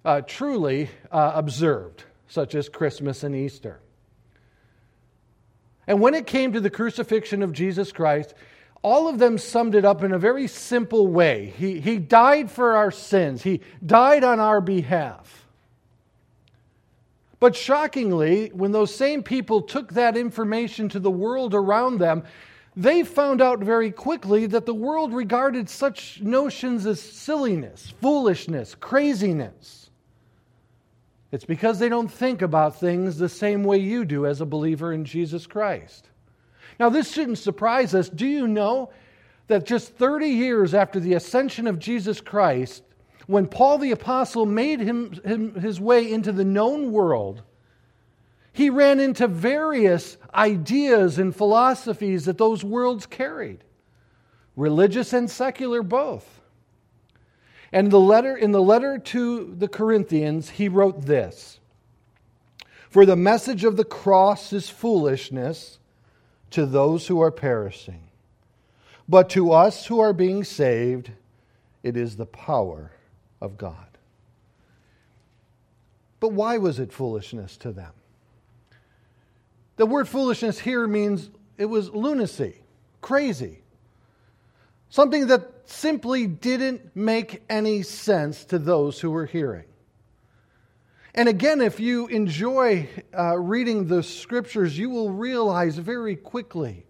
uh, 0.05 0.21
truly 0.21 0.91
uh, 1.11 1.33
observed, 1.35 2.05
such 2.29 2.55
as 2.55 2.69
Christmas 2.69 3.23
and 3.23 3.35
Easter. 3.35 3.81
And 5.87 6.01
when 6.01 6.15
it 6.15 6.27
came 6.27 6.53
to 6.53 6.61
the 6.61 6.71
crucifixion 6.71 7.43
of 7.43 7.53
Jesus 7.53 7.93
Christ, 7.93 8.35
all 8.83 9.09
of 9.09 9.19
them 9.19 9.39
summed 9.39 9.75
it 9.75 9.85
up 9.85 10.03
in 10.03 10.13
a 10.13 10.19
very 10.19 10.47
simple 10.47 11.07
way. 11.07 11.53
He, 11.57 11.81
he 11.81 11.99
died 11.99 12.51
for 12.51 12.77
our 12.77 12.91
sins, 12.91 13.43
He 13.43 13.63
died 13.85 14.25
on 14.25 14.41
our 14.41 14.61
behalf. 14.61 15.46
But 17.47 17.55
shockingly, 17.55 18.49
when 18.49 18.73
those 18.73 18.93
same 18.93 19.23
people 19.23 19.63
took 19.63 19.93
that 19.93 20.17
information 20.17 20.89
to 20.89 20.99
the 20.99 21.13
world 21.13 21.55
around 21.55 21.99
them, 21.99 22.25
they 22.75 23.05
found 23.05 23.41
out 23.41 23.61
very 23.61 23.93
quickly 23.93 24.47
that 24.47 24.67
the 24.67 24.75
world 24.75 25.15
regarded 25.15 25.69
such 25.71 26.21
notions 26.21 26.87
as 26.87 27.01
silliness, 27.01 27.95
foolishness, 28.03 28.75
craziness. 28.75 29.91
It's 31.31 31.45
because 31.45 31.79
they 31.79 31.89
don't 31.89 32.11
think 32.11 32.43
about 32.43 32.81
things 32.81 33.17
the 33.17 33.29
same 33.29 33.63
way 33.63 33.79
you 33.79 34.05
do 34.05 34.27
as 34.27 34.41
a 34.41 34.45
believer 34.45 34.93
in 34.93 35.05
Jesus 35.05 35.47
Christ. 35.47 36.09
Now, 36.81 36.89
this 36.89 37.13
shouldn't 37.13 37.39
surprise 37.39 37.95
us. 37.95 38.09
Do 38.09 38.27
you 38.27 38.49
know 38.49 38.91
that 39.47 39.67
just 39.67 39.93
30 39.93 40.27
years 40.27 40.75
after 40.75 40.99
the 40.99 41.15
ascension 41.15 41.69
of 41.69 41.79
Jesus 41.79 42.21
Christ, 42.21 42.83
when 43.27 43.49
Paul 43.49 43.79
the 43.79 43.91
Apostle 43.91 44.47
made 44.47 44.81
him, 44.81 45.13
him, 45.25 45.55
his 45.55 45.81
way 45.81 46.11
into 46.11 46.33
the 46.33 46.45
known 46.45 46.93
world, 46.93 47.43
he 48.53 48.71
ran 48.71 49.01
into 49.01 49.27
various 49.27 50.17
ideas 50.33 51.19
and 51.19 51.35
philosophies 51.35 52.25
that 52.25 52.39
those 52.39 52.65
worlds 52.65 53.05
carried, 53.05 53.65
religious 54.55 55.13
and 55.13 55.31
secular 55.31 55.83
both. 55.83 56.41
And 57.73 57.91
the 57.91 58.01
letter, 58.01 58.37
in 58.37 58.53
the 58.53 58.63
letter 58.63 58.97
to 58.97 59.55
the 59.59 59.69
Corinthians, 59.69 60.51
he 60.51 60.69
wrote 60.69 61.03
this 61.03 61.59
For 62.89 63.05
the 63.05 63.17
message 63.17 63.65
of 63.65 63.77
the 63.77 63.85
cross 63.85 64.53
is 64.53 64.71
foolishness 64.71 65.79
to 66.53 66.65
those 66.65 67.09
who 67.09 67.21
are 67.21 67.33
perishing, 67.33 68.05
but 69.09 69.29
to 69.31 69.51
us 69.51 69.87
who 69.87 69.99
are 69.99 70.13
being 70.13 70.45
saved, 70.45 71.11
it 71.83 71.97
is 71.97 72.17
the 72.17 72.27
power 72.27 72.93
of 73.47 73.57
God. 73.57 73.87
But 76.21 76.33
why 76.33 76.59
was 76.59 76.79
it 76.79 76.93
foolishness 76.93 77.57
to 77.59 77.73
them? 77.73 77.93
The 79.77 79.87
word 79.87 80.09
foolishness 80.09 80.59
here 80.59 80.87
means 80.87 81.31
it 81.57 81.67
was 81.67 81.91
lunacy, 81.91 82.57
crazy. 83.01 83.63
Something 84.89 85.29
that 85.29 85.69
simply 85.69 86.27
didn't 86.27 86.95
make 86.95 87.43
any 87.49 87.83
sense 87.83 88.45
to 88.47 88.59
those 88.59 89.01
who 89.01 89.11
were 89.11 89.27
hearing. 89.27 89.65
And 91.15 91.29
again, 91.29 91.61
if 91.61 91.81
you 91.81 92.07
enjoy 92.09 92.89
uh, 93.17 93.39
reading 93.39 93.87
the 93.87 94.03
scriptures, 94.03 94.79
you 94.79 94.91
will 94.91 95.11
realize 95.11 95.79
very 95.79 96.17
quickly 96.17 96.86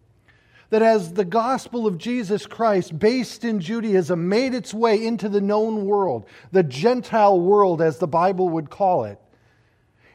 that 0.70 0.82
as 0.82 1.12
the 1.12 1.24
gospel 1.24 1.86
of 1.86 1.98
Jesus 1.98 2.46
Christ, 2.46 2.98
based 2.98 3.44
in 3.44 3.60
Judaism, 3.60 4.28
made 4.28 4.54
its 4.54 4.74
way 4.74 5.04
into 5.04 5.28
the 5.28 5.40
known 5.40 5.86
world, 5.86 6.26
the 6.52 6.62
Gentile 6.62 7.40
world, 7.40 7.80
as 7.80 7.98
the 7.98 8.08
Bible 8.08 8.48
would 8.48 8.70
call 8.70 9.04
it, 9.04 9.20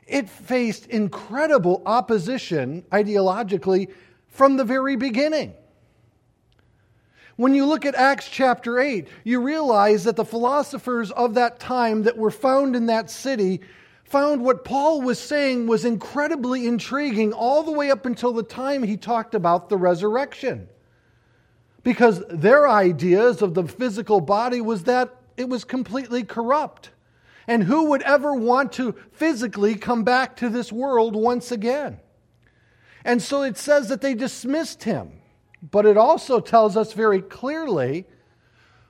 it 0.07 0.29
faced 0.29 0.87
incredible 0.87 1.81
opposition 1.85 2.83
ideologically 2.91 3.91
from 4.27 4.57
the 4.57 4.65
very 4.65 4.95
beginning. 4.95 5.53
When 7.37 7.55
you 7.55 7.65
look 7.65 7.85
at 7.85 7.95
Acts 7.95 8.27
chapter 8.29 8.79
8, 8.79 9.07
you 9.23 9.39
realize 9.39 10.03
that 10.03 10.15
the 10.15 10.25
philosophers 10.25 11.11
of 11.11 11.35
that 11.35 11.59
time 11.59 12.03
that 12.03 12.17
were 12.17 12.29
found 12.29 12.75
in 12.75 12.87
that 12.87 13.09
city 13.09 13.61
found 14.11 14.43
what 14.43 14.65
Paul 14.65 15.01
was 15.01 15.17
saying 15.19 15.67
was 15.67 15.85
incredibly 15.85 16.67
intriguing 16.67 17.31
all 17.31 17.63
the 17.63 17.71
way 17.71 17.89
up 17.89 18.05
until 18.05 18.33
the 18.33 18.43
time 18.43 18.83
he 18.83 18.97
talked 18.97 19.33
about 19.33 19.69
the 19.69 19.77
resurrection. 19.77 20.67
Because 21.83 22.21
their 22.29 22.67
ideas 22.67 23.41
of 23.41 23.53
the 23.53 23.67
physical 23.67 24.19
body 24.19 24.59
was 24.59 24.83
that 24.83 25.15
it 25.37 25.47
was 25.47 25.63
completely 25.63 26.23
corrupt. 26.23 26.91
And 27.47 27.63
who 27.63 27.85
would 27.85 28.01
ever 28.03 28.33
want 28.33 28.73
to 28.73 28.95
physically 29.13 29.75
come 29.75 30.03
back 30.03 30.35
to 30.37 30.49
this 30.49 30.71
world 30.71 31.15
once 31.15 31.51
again? 31.51 31.99
And 33.03 33.21
so 33.21 33.41
it 33.41 33.57
says 33.57 33.89
that 33.89 34.01
they 34.01 34.13
dismissed 34.13 34.83
him. 34.83 35.21
But 35.63 35.85
it 35.85 35.97
also 35.97 36.39
tells 36.39 36.75
us 36.75 36.93
very 36.93 37.21
clearly 37.21 38.05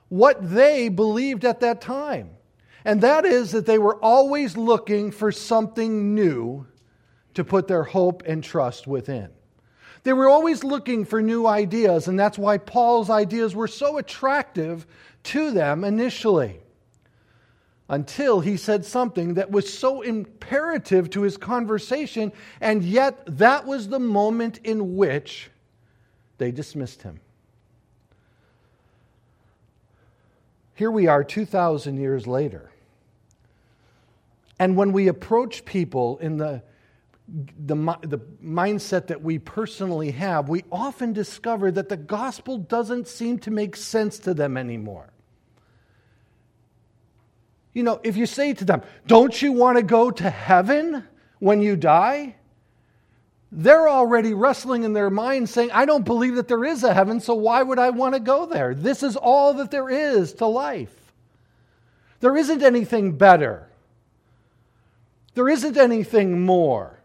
what 0.08 0.50
they 0.50 0.88
believed 0.88 1.44
at 1.44 1.60
that 1.60 1.80
time. 1.80 2.30
And 2.84 3.00
that 3.02 3.24
is 3.24 3.52
that 3.52 3.66
they 3.66 3.78
were 3.78 3.96
always 3.96 4.56
looking 4.56 5.10
for 5.10 5.30
something 5.30 6.14
new 6.14 6.66
to 7.34 7.44
put 7.44 7.68
their 7.68 7.84
hope 7.84 8.22
and 8.26 8.42
trust 8.42 8.86
within. 8.86 9.30
They 10.02 10.12
were 10.12 10.28
always 10.28 10.64
looking 10.64 11.04
for 11.04 11.22
new 11.22 11.46
ideas, 11.46 12.08
and 12.08 12.18
that's 12.18 12.38
why 12.38 12.58
Paul's 12.58 13.08
ideas 13.08 13.54
were 13.54 13.68
so 13.68 13.98
attractive 13.98 14.86
to 15.24 15.52
them 15.52 15.84
initially 15.84 16.58
until 17.88 18.40
he 18.40 18.56
said 18.56 18.84
something 18.84 19.34
that 19.34 19.50
was 19.50 19.72
so 19.72 20.02
imperative 20.02 21.10
to 21.10 21.22
his 21.22 21.36
conversation, 21.36 22.32
and 22.60 22.82
yet 22.82 23.22
that 23.26 23.66
was 23.66 23.88
the 23.88 24.00
moment 24.00 24.58
in 24.64 24.96
which 24.96 25.50
they 26.38 26.50
dismissed 26.50 27.02
him. 27.02 27.20
Here 30.74 30.90
we 30.90 31.06
are 31.06 31.22
2,000 31.22 31.96
years 31.96 32.26
later. 32.26 32.71
And 34.62 34.76
when 34.76 34.92
we 34.92 35.08
approach 35.08 35.64
people 35.64 36.18
in 36.18 36.36
the, 36.36 36.62
the, 37.28 37.74
the 38.02 38.18
mindset 38.40 39.08
that 39.08 39.20
we 39.20 39.40
personally 39.40 40.12
have, 40.12 40.48
we 40.48 40.62
often 40.70 41.12
discover 41.12 41.72
that 41.72 41.88
the 41.88 41.96
gospel 41.96 42.58
doesn't 42.58 43.08
seem 43.08 43.40
to 43.40 43.50
make 43.50 43.74
sense 43.74 44.20
to 44.20 44.34
them 44.34 44.56
anymore. 44.56 45.12
You 47.72 47.82
know, 47.82 48.00
if 48.04 48.16
you 48.16 48.24
say 48.24 48.54
to 48.54 48.64
them, 48.64 48.82
Don't 49.08 49.42
you 49.42 49.50
want 49.50 49.78
to 49.78 49.82
go 49.82 50.12
to 50.12 50.30
heaven 50.30 51.02
when 51.40 51.60
you 51.60 51.74
die? 51.74 52.36
they're 53.54 53.88
already 53.88 54.32
wrestling 54.32 54.84
in 54.84 54.94
their 54.94 55.10
minds 55.10 55.50
saying, 55.50 55.70
I 55.72 55.84
don't 55.84 56.06
believe 56.06 56.36
that 56.36 56.48
there 56.48 56.64
is 56.64 56.84
a 56.84 56.94
heaven, 56.94 57.20
so 57.20 57.34
why 57.34 57.62
would 57.62 57.78
I 57.78 57.90
want 57.90 58.14
to 58.14 58.20
go 58.20 58.46
there? 58.46 58.74
This 58.74 59.02
is 59.02 59.14
all 59.14 59.52
that 59.54 59.70
there 59.70 59.90
is 59.90 60.32
to 60.34 60.46
life. 60.46 61.12
There 62.20 62.34
isn't 62.34 62.62
anything 62.62 63.18
better, 63.18 63.68
there 65.34 65.48
isn't 65.48 65.76
anything 65.76 66.42
more. 66.42 66.98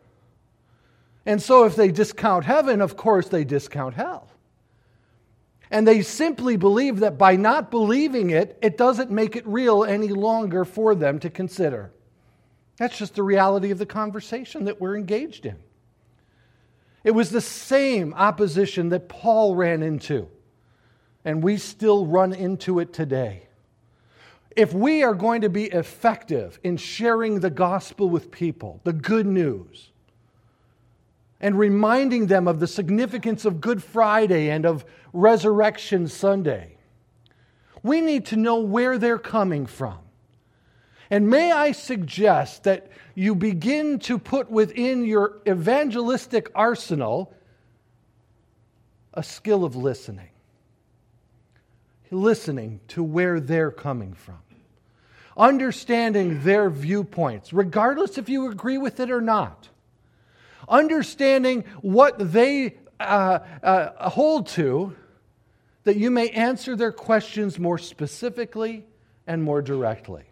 And 1.25 1.41
so, 1.41 1.65
if 1.65 1.75
they 1.75 1.91
discount 1.91 2.45
heaven, 2.45 2.81
of 2.81 2.95
course 2.95 3.27
they 3.27 3.43
discount 3.43 3.95
hell. 3.95 4.29
And 5.69 5.85
they 5.85 6.01
simply 6.01 6.55
believe 6.55 6.99
that 6.99 7.17
by 7.17 7.35
not 7.35 7.69
believing 7.69 8.29
it, 8.29 8.57
it 8.61 8.77
doesn't 8.77 9.11
make 9.11 9.35
it 9.35 9.45
real 9.45 9.83
any 9.83 10.07
longer 10.07 10.63
for 10.63 10.95
them 10.95 11.19
to 11.19 11.29
consider. 11.29 11.91
That's 12.77 12.97
just 12.97 13.15
the 13.15 13.23
reality 13.23 13.71
of 13.71 13.77
the 13.77 13.85
conversation 13.85 14.65
that 14.65 14.79
we're 14.79 14.95
engaged 14.95 15.45
in. 15.45 15.57
It 17.03 17.11
was 17.11 17.29
the 17.29 17.41
same 17.41 18.13
opposition 18.13 18.89
that 18.89 19.09
Paul 19.09 19.55
ran 19.55 19.83
into, 19.83 20.29
and 21.25 21.43
we 21.43 21.57
still 21.57 22.05
run 22.05 22.33
into 22.33 22.79
it 22.79 22.93
today. 22.93 23.46
If 24.57 24.73
we 24.73 25.03
are 25.03 25.13
going 25.13 25.41
to 25.41 25.49
be 25.49 25.65
effective 25.65 26.59
in 26.63 26.77
sharing 26.77 27.41
the 27.41 27.51
gospel 27.51 28.09
with 28.09 28.31
people, 28.31 28.81
the 28.83 28.91
good 28.91 29.27
news, 29.27 29.91
and 31.39 31.59
reminding 31.59 32.25
them 32.25 32.47
of 32.47 32.59
the 32.59 32.65
significance 32.65 33.45
of 33.45 33.61
Good 33.61 33.83
Friday 33.83 34.49
and 34.49 34.65
of 34.65 34.83
Resurrection 35.13 36.07
Sunday. 36.07 36.77
We 37.83 38.01
need 38.01 38.25
to 38.27 38.35
know 38.35 38.59
where 38.59 38.97
they're 38.97 39.19
coming 39.19 39.67
from. 39.67 39.99
And 41.11 41.29
may 41.29 41.51
I 41.51 41.71
suggest 41.71 42.63
that 42.63 42.89
you 43.13 43.35
begin 43.35 43.99
to 43.99 44.17
put 44.17 44.49
within 44.49 45.05
your 45.05 45.37
evangelistic 45.47 46.49
arsenal 46.55 47.31
a 49.13 49.21
skill 49.21 49.63
of 49.63 49.75
listening. 49.75 50.29
Listening 52.09 52.79
to 52.87 53.03
where 53.03 53.39
they're 53.39 53.71
coming 53.71 54.13
from. 54.13 54.39
Understanding 55.37 56.43
their 56.43 56.69
viewpoints, 56.69 57.53
regardless 57.53 58.17
if 58.17 58.27
you 58.27 58.49
agree 58.49 58.77
with 58.77 58.99
it 58.99 59.11
or 59.11 59.21
not 59.21 59.69
understanding 60.67 61.63
what 61.81 62.15
they 62.33 62.75
uh, 62.99 63.39
uh, 63.63 64.09
hold 64.09 64.47
to, 64.47 64.95
that 65.83 65.97
you 65.97 66.11
may 66.11 66.29
answer 66.29 66.75
their 66.75 66.91
questions 66.91 67.57
more 67.57 67.77
specifically 67.77 68.85
and 69.25 69.41
more 69.41 69.61
directly. 69.61 70.23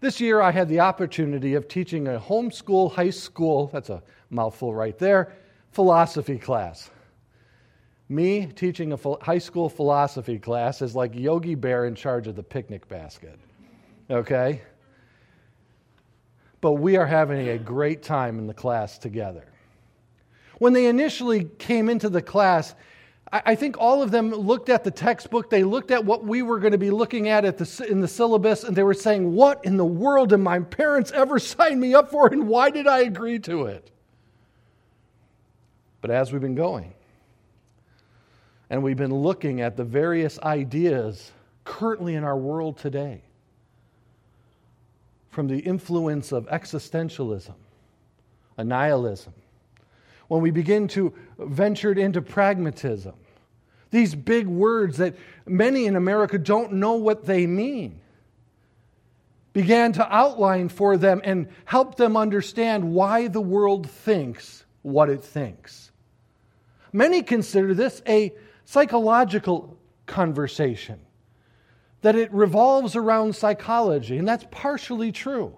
This 0.00 0.20
year, 0.20 0.40
I 0.40 0.50
had 0.50 0.68
the 0.68 0.80
opportunity 0.80 1.54
of 1.54 1.66
teaching 1.66 2.06
a 2.08 2.20
homeschool 2.20 2.92
high 2.92 3.10
school, 3.10 3.68
that's 3.72 3.90
a 3.90 4.02
mouthful 4.30 4.74
right 4.74 4.98
there, 4.98 5.32
philosophy 5.72 6.38
class. 6.38 6.90
Me 8.08 8.46
teaching 8.46 8.92
a 8.92 8.98
high 9.22 9.38
school 9.38 9.68
philosophy 9.68 10.38
class 10.38 10.82
is 10.82 10.94
like 10.94 11.14
Yogi 11.14 11.54
Bear 11.54 11.86
in 11.86 11.94
charge 11.94 12.26
of 12.26 12.36
the 12.36 12.42
picnic 12.42 12.86
basket. 12.86 13.38
Okay? 14.10 14.62
but 16.64 16.72
we 16.80 16.96
are 16.96 17.04
having 17.04 17.50
a 17.50 17.58
great 17.58 18.02
time 18.02 18.38
in 18.38 18.46
the 18.46 18.54
class 18.54 18.96
together. 18.96 19.44
When 20.56 20.72
they 20.72 20.86
initially 20.86 21.44
came 21.58 21.90
into 21.90 22.08
the 22.08 22.22
class, 22.22 22.74
I 23.30 23.54
think 23.54 23.76
all 23.78 24.00
of 24.00 24.10
them 24.10 24.30
looked 24.30 24.70
at 24.70 24.82
the 24.82 24.90
textbook, 24.90 25.50
they 25.50 25.62
looked 25.62 25.90
at 25.90 26.06
what 26.06 26.24
we 26.24 26.40
were 26.40 26.58
going 26.58 26.72
to 26.72 26.78
be 26.78 26.90
looking 26.90 27.28
at, 27.28 27.44
at 27.44 27.58
the, 27.58 27.86
in 27.86 28.00
the 28.00 28.08
syllabus, 28.08 28.64
and 28.64 28.74
they 28.74 28.82
were 28.82 28.94
saying, 28.94 29.34
What 29.34 29.62
in 29.66 29.76
the 29.76 29.84
world 29.84 30.30
did 30.30 30.38
my 30.38 30.60
parents 30.60 31.12
ever 31.12 31.38
sign 31.58 31.78
me 31.78 31.94
up 31.94 32.10
for, 32.10 32.28
and 32.28 32.48
why 32.48 32.70
did 32.70 32.86
I 32.86 33.00
agree 33.00 33.40
to 33.40 33.66
it? 33.66 33.90
But 36.00 36.10
as 36.10 36.32
we've 36.32 36.40
been 36.40 36.54
going, 36.54 36.94
and 38.70 38.82
we've 38.82 38.96
been 38.96 39.14
looking 39.14 39.60
at 39.60 39.76
the 39.76 39.84
various 39.84 40.38
ideas 40.38 41.30
currently 41.64 42.14
in 42.14 42.24
our 42.24 42.38
world 42.38 42.78
today, 42.78 43.20
from 45.34 45.48
the 45.48 45.58
influence 45.58 46.30
of 46.30 46.46
existentialism, 46.46 47.54
nihilism, 48.56 49.34
when 50.28 50.40
we 50.40 50.52
begin 50.52 50.86
to 50.86 51.12
venture 51.38 51.92
into 51.92 52.22
pragmatism, 52.22 53.14
these 53.90 54.14
big 54.14 54.46
words 54.46 54.98
that 54.98 55.16
many 55.44 55.86
in 55.86 55.96
America 55.96 56.38
don't 56.38 56.74
know 56.74 56.94
what 56.94 57.26
they 57.26 57.48
mean, 57.48 58.00
began 59.52 59.92
to 59.92 60.14
outline 60.14 60.68
for 60.68 60.96
them 60.96 61.20
and 61.24 61.48
help 61.64 61.96
them 61.96 62.16
understand 62.16 62.92
why 62.92 63.26
the 63.26 63.40
world 63.40 63.90
thinks 63.90 64.64
what 64.82 65.10
it 65.10 65.22
thinks. 65.22 65.90
Many 66.92 67.22
consider 67.22 67.74
this 67.74 68.02
a 68.06 68.32
psychological 68.64 69.76
conversation 70.06 71.03
that 72.04 72.16
it 72.16 72.30
revolves 72.34 72.96
around 72.96 73.34
psychology, 73.34 74.18
and 74.18 74.28
that's 74.28 74.44
partially 74.50 75.10
true. 75.10 75.56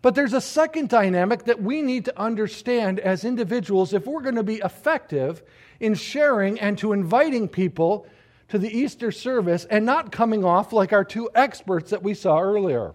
But 0.00 0.14
there's 0.14 0.32
a 0.32 0.40
second 0.40 0.88
dynamic 0.88 1.44
that 1.44 1.62
we 1.62 1.82
need 1.82 2.06
to 2.06 2.18
understand 2.18 2.98
as 2.98 3.22
individuals 3.22 3.92
if 3.92 4.06
we're 4.06 4.22
going 4.22 4.36
to 4.36 4.42
be 4.42 4.62
effective 4.64 5.42
in 5.78 5.94
sharing 5.94 6.58
and 6.58 6.78
to 6.78 6.94
inviting 6.94 7.48
people 7.48 8.06
to 8.48 8.56
the 8.56 8.74
Easter 8.74 9.12
service 9.12 9.66
and 9.66 9.84
not 9.84 10.10
coming 10.10 10.42
off 10.42 10.72
like 10.72 10.94
our 10.94 11.04
two 11.04 11.28
experts 11.34 11.90
that 11.90 12.02
we 12.02 12.14
saw 12.14 12.40
earlier. 12.40 12.94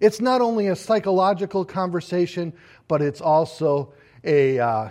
It's 0.00 0.20
not 0.20 0.42
only 0.42 0.66
a 0.66 0.76
psychological 0.76 1.64
conversation, 1.64 2.52
but 2.88 3.00
it's 3.00 3.22
also 3.22 3.94
a 4.22 4.58
uh, 4.58 4.90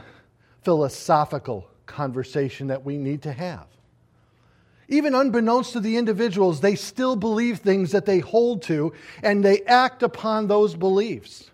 philosophical 0.63 1.67
conversation 1.85 2.65
that 2.69 2.83
we 2.83 2.97
need 2.97 3.21
to 3.21 3.31
have. 3.31 3.67
Even 4.89 5.15
unbeknownst 5.15 5.73
to 5.73 5.79
the 5.79 5.97
individuals, 5.97 6.59
they 6.59 6.75
still 6.75 7.15
believe 7.15 7.59
things 7.59 7.91
that 7.91 8.05
they 8.05 8.19
hold 8.19 8.63
to 8.63 8.93
and 9.21 9.43
they 9.43 9.61
act 9.61 10.03
upon 10.03 10.47
those 10.47 10.75
beliefs. 10.75 11.49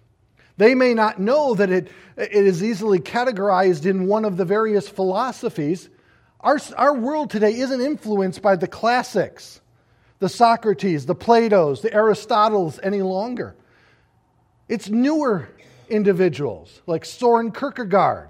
They 0.57 0.75
may 0.75 0.93
not 0.93 1.19
know 1.19 1.55
that 1.55 1.69
it, 1.69 1.89
it 2.17 2.33
is 2.33 2.61
easily 2.61 2.99
categorized 2.99 3.85
in 3.85 4.07
one 4.07 4.25
of 4.25 4.35
the 4.35 4.45
various 4.45 4.89
philosophies. 4.89 5.89
Our, 6.41 6.59
our 6.75 6.93
world 6.93 7.29
today 7.29 7.53
isn't 7.53 7.79
influenced 7.79 8.41
by 8.41 8.57
the 8.57 8.67
classics, 8.67 9.61
the 10.19 10.27
Socrates, 10.27 11.05
the 11.05 11.15
Platos, 11.15 11.81
the 11.81 11.91
Aristotles 11.91 12.79
any 12.83 13.01
longer. 13.01 13.55
It's 14.67 14.89
newer 14.89 15.49
individuals 15.87 16.81
like 16.85 17.05
Soren 17.05 17.51
Kierkegaard, 17.51 18.29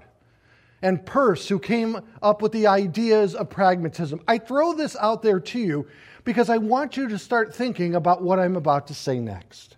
and 0.82 1.04
Peirce, 1.04 1.48
who 1.48 1.58
came 1.58 2.00
up 2.22 2.42
with 2.42 2.52
the 2.52 2.66
ideas 2.66 3.34
of 3.34 3.50
pragmatism. 3.50 4.20
I 4.26 4.38
throw 4.38 4.72
this 4.72 4.96
out 4.96 5.22
there 5.22 5.40
to 5.40 5.58
you 5.58 5.86
because 6.24 6.48
I 6.48 6.58
want 6.58 6.96
you 6.96 7.08
to 7.08 7.18
start 7.18 7.54
thinking 7.54 7.94
about 7.94 8.22
what 8.22 8.38
I'm 8.38 8.56
about 8.56 8.86
to 8.88 8.94
say 8.94 9.20
next. 9.20 9.76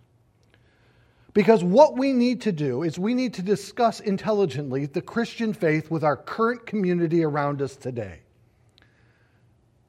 Because 1.34 1.64
what 1.64 1.96
we 1.96 2.12
need 2.12 2.42
to 2.42 2.52
do 2.52 2.82
is 2.82 2.98
we 2.98 3.14
need 3.14 3.34
to 3.34 3.42
discuss 3.42 4.00
intelligently 4.00 4.86
the 4.86 5.00
Christian 5.00 5.54
faith 5.54 5.90
with 5.90 6.04
our 6.04 6.16
current 6.16 6.66
community 6.66 7.24
around 7.24 7.62
us 7.62 7.74
today. 7.74 8.20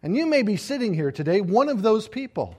And 0.01 0.15
you 0.15 0.25
may 0.25 0.41
be 0.41 0.57
sitting 0.57 0.93
here 0.93 1.11
today, 1.11 1.41
one 1.41 1.69
of 1.69 1.81
those 1.81 2.07
people 2.07 2.57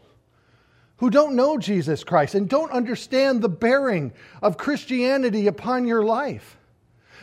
who 0.99 1.11
don't 1.11 1.35
know 1.35 1.59
Jesus 1.59 2.05
Christ 2.05 2.35
and 2.35 2.49
don't 2.49 2.71
understand 2.71 3.43
the 3.43 3.49
bearing 3.49 4.13
of 4.43 4.57
Christianity 4.57 5.47
upon 5.47 5.87
your 5.87 6.05
life. 6.05 6.57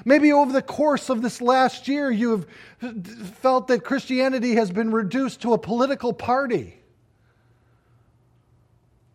Maybe 0.03 0.31
over 0.31 0.51
the 0.51 0.61
course 0.61 1.09
of 1.09 1.21
this 1.21 1.41
last 1.41 1.87
year, 1.87 2.09
you 2.09 2.31
have 2.31 2.47
felt 3.35 3.67
that 3.67 3.83
Christianity 3.83 4.55
has 4.55 4.71
been 4.71 4.91
reduced 4.91 5.41
to 5.41 5.53
a 5.53 5.57
political 5.57 6.11
party 6.13 6.77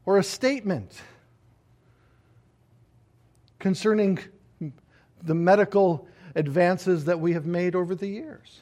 or 0.04 0.18
a 0.18 0.22
statement 0.22 1.00
concerning 3.58 4.18
the 5.22 5.34
medical 5.34 6.06
advances 6.36 7.06
that 7.06 7.18
we 7.18 7.32
have 7.32 7.46
made 7.46 7.74
over 7.74 7.94
the 7.94 8.06
years. 8.06 8.60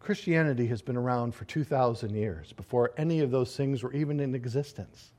Christianity 0.00 0.66
has 0.66 0.82
been 0.82 0.96
around 0.96 1.34
for 1.34 1.44
2,000 1.44 2.14
years 2.14 2.52
before 2.52 2.92
any 2.96 3.20
of 3.20 3.30
those 3.30 3.56
things 3.56 3.82
were 3.82 3.92
even 3.92 4.20
in 4.20 4.34
existence. 4.34 5.12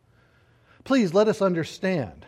Please 0.84 1.14
let 1.14 1.28
us 1.28 1.42
understand 1.42 2.26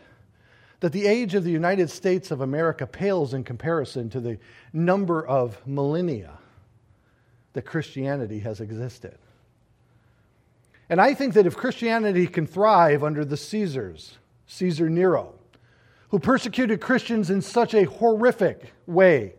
that 0.80 0.92
the 0.92 1.08
age 1.08 1.34
of 1.34 1.44
the 1.44 1.52
United 1.52 1.90
States 1.90 2.30
of 2.30 2.42
America 2.42 2.86
pales 2.86 3.34
in 3.34 3.44
comparison 3.44 4.10
to 4.10 4.20
the 4.20 4.38
number 4.74 5.26
of 5.26 5.66
millennia 5.66 6.38
that 7.54 7.64
Christianity 7.64 8.40
has 8.40 8.62
existed. 8.62 9.18
And 10.90 11.02
I 11.02 11.14
think 11.14 11.34
that 11.34 11.48
if 11.48 11.58
Christianity 11.58 12.28
can 12.28 12.46
thrive 12.46 13.04
under 13.04 13.26
the 13.26 13.38
Caesars, 13.38 14.18
Caesar 14.46 14.90
Nero, 14.90 15.34
who 16.10 16.20
persecuted 16.20 16.80
Christians 16.80 17.30
in 17.30 17.42
such 17.42 17.74
a 17.74 17.84
horrific 17.84 18.74
way, 18.86 19.34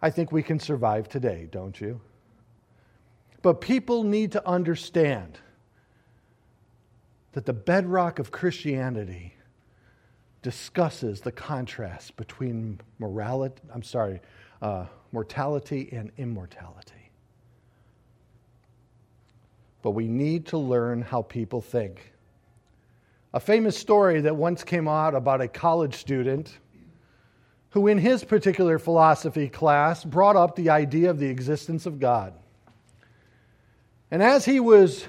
I 0.00 0.10
think 0.10 0.32
we 0.32 0.42
can 0.42 0.58
survive 0.58 1.08
today, 1.08 1.48
don't 1.50 1.78
you? 1.80 2.00
But 3.42 3.60
people 3.60 4.04
need 4.04 4.32
to 4.32 4.48
understand 4.48 5.38
that 7.32 7.44
the 7.44 7.52
bedrock 7.52 8.18
of 8.18 8.30
Christianity 8.30 9.34
discusses 10.42 11.20
the 11.20 11.32
contrast 11.32 12.16
between 12.16 12.80
morality, 12.98 13.60
I'm 13.72 13.82
sorry, 13.82 14.20
uh, 14.60 14.86
mortality 15.12 15.88
and 15.92 16.10
immortality. 16.18 17.10
But 19.82 19.92
we 19.92 20.08
need 20.08 20.46
to 20.46 20.58
learn 20.58 21.02
how 21.02 21.22
people 21.22 21.60
think. 21.60 22.12
A 23.34 23.40
famous 23.40 23.76
story 23.76 24.20
that 24.20 24.36
once 24.36 24.62
came 24.62 24.88
out 24.88 25.14
about 25.14 25.40
a 25.40 25.48
college 25.48 25.94
student 25.94 26.58
who, 27.70 27.88
in 27.88 27.98
his 27.98 28.22
particular 28.22 28.78
philosophy 28.78 29.48
class, 29.48 30.04
brought 30.04 30.36
up 30.36 30.54
the 30.54 30.70
idea 30.70 31.10
of 31.10 31.18
the 31.18 31.26
existence 31.26 31.86
of 31.86 31.98
God. 31.98 32.34
And 34.10 34.22
as 34.22 34.44
he 34.44 34.60
was 34.60 35.06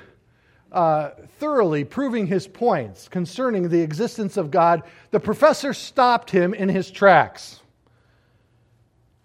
uh, 0.73 1.11
thoroughly 1.39 1.83
proving 1.83 2.27
his 2.27 2.47
points 2.47 3.07
concerning 3.07 3.69
the 3.69 3.81
existence 3.81 4.37
of 4.37 4.51
God, 4.51 4.83
the 5.11 5.19
professor 5.19 5.73
stopped 5.73 6.31
him 6.31 6.53
in 6.53 6.67
his 6.67 6.89
tracks 6.89 7.61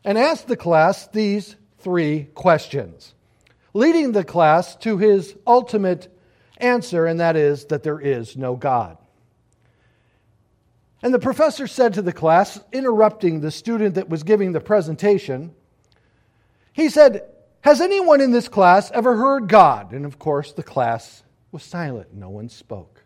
and 0.04 0.18
asked 0.18 0.46
the 0.46 0.56
class 0.56 1.08
these 1.08 1.56
three 1.78 2.24
questions, 2.34 3.14
leading 3.72 4.12
the 4.12 4.24
class 4.24 4.76
to 4.76 4.98
his 4.98 5.36
ultimate 5.46 6.14
answer, 6.58 7.06
and 7.06 7.20
that 7.20 7.36
is 7.36 7.66
that 7.66 7.82
there 7.82 8.00
is 8.00 8.36
no 8.36 8.54
God. 8.54 8.98
And 11.02 11.14
the 11.14 11.18
professor 11.18 11.66
said 11.66 11.94
to 11.94 12.02
the 12.02 12.12
class, 12.12 12.60
interrupting 12.72 13.40
the 13.40 13.50
student 13.50 13.94
that 13.94 14.08
was 14.08 14.24
giving 14.24 14.52
the 14.52 14.60
presentation, 14.60 15.54
he 16.72 16.88
said, 16.88 17.22
Has 17.60 17.80
anyone 17.80 18.20
in 18.20 18.32
this 18.32 18.48
class 18.48 18.90
ever 18.90 19.16
heard 19.16 19.48
God? 19.48 19.92
And 19.92 20.04
of 20.04 20.18
course, 20.18 20.52
the 20.52 20.62
class 20.64 21.22
was 21.52 21.62
silent. 21.62 22.14
No 22.14 22.28
one 22.28 22.48
spoke. 22.48 23.02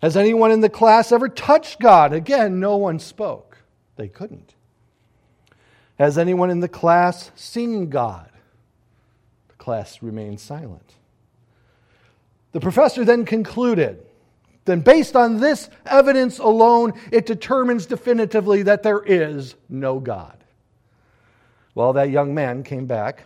Has 0.00 0.16
anyone 0.16 0.50
in 0.50 0.60
the 0.60 0.68
class 0.68 1.12
ever 1.12 1.28
touched 1.28 1.80
God? 1.80 2.12
Again, 2.12 2.60
no 2.60 2.76
one 2.76 2.98
spoke. 2.98 3.58
They 3.96 4.08
couldn't. 4.08 4.54
Has 5.98 6.18
anyone 6.18 6.50
in 6.50 6.60
the 6.60 6.68
class 6.68 7.30
seen 7.34 7.88
God? 7.88 8.28
The 9.48 9.54
class 9.54 10.02
remained 10.02 10.40
silent. 10.40 10.94
The 12.52 12.60
professor 12.60 13.04
then 13.04 13.24
concluded 13.24 14.04
then, 14.64 14.80
based 14.80 15.14
on 15.14 15.40
this 15.40 15.68
evidence 15.84 16.38
alone, 16.38 16.94
it 17.12 17.26
determines 17.26 17.86
definitively 17.86 18.62
that 18.62 18.82
there 18.82 19.02
is 19.02 19.56
no 19.68 20.00
God. 20.00 20.36
Well, 21.74 21.92
that 21.94 22.10
young 22.10 22.34
man 22.34 22.62
came 22.62 22.86
back 22.86 23.24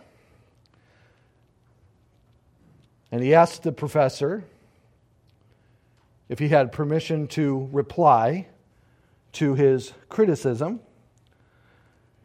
and 3.11 3.23
he 3.23 3.33
asked 3.33 3.63
the 3.63 3.71
professor 3.71 4.43
if 6.27 6.39
he 6.39 6.49
had 6.49 6.71
permission 6.71 7.27
to 7.27 7.67
reply 7.71 8.47
to 9.33 9.55
his 9.55 9.93
criticism. 10.09 10.79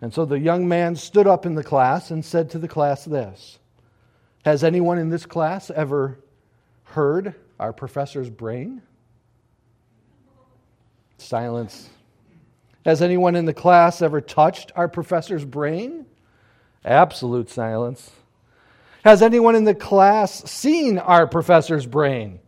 And 0.00 0.12
so 0.12 0.24
the 0.24 0.38
young 0.38 0.68
man 0.68 0.96
stood 0.96 1.26
up 1.26 1.46
in 1.46 1.54
the 1.54 1.64
class 1.64 2.10
and 2.10 2.24
said 2.24 2.50
to 2.50 2.58
the 2.58 2.68
class 2.68 3.04
this 3.04 3.58
Has 4.44 4.62
anyone 4.62 4.98
in 4.98 5.08
this 5.08 5.26
class 5.26 5.70
ever 5.70 6.18
heard 6.84 7.34
our 7.58 7.72
professor's 7.72 8.28
brain? 8.28 8.82
Silence. 11.16 11.88
Has 12.84 13.00
anyone 13.00 13.34
in 13.34 13.46
the 13.46 13.54
class 13.54 14.02
ever 14.02 14.20
touched 14.20 14.70
our 14.76 14.88
professor's 14.88 15.46
brain? 15.46 16.04
Absolute 16.84 17.48
silence. 17.48 18.10
Has 19.04 19.20
anyone 19.20 19.54
in 19.54 19.64
the 19.64 19.74
class 19.74 20.50
seen 20.50 20.96
our 20.96 21.26
professor's 21.26 21.84
brain? 21.84 22.40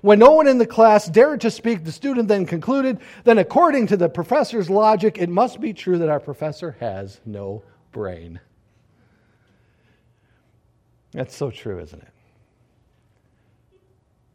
When 0.00 0.20
no 0.20 0.30
one 0.30 0.46
in 0.46 0.58
the 0.58 0.66
class 0.66 1.08
dared 1.08 1.40
to 1.40 1.50
speak, 1.50 1.82
the 1.82 1.90
student 1.90 2.28
then 2.28 2.46
concluded, 2.46 3.00
then 3.24 3.38
according 3.38 3.88
to 3.88 3.96
the 3.96 4.08
professor's 4.08 4.70
logic, 4.70 5.18
it 5.18 5.28
must 5.28 5.60
be 5.60 5.72
true 5.72 5.98
that 5.98 6.08
our 6.08 6.20
professor 6.20 6.76
has 6.78 7.20
no 7.26 7.64
brain. 7.90 8.38
That's 11.10 11.34
so 11.34 11.50
true, 11.50 11.80
isn't 11.80 12.00
it? 12.00 12.12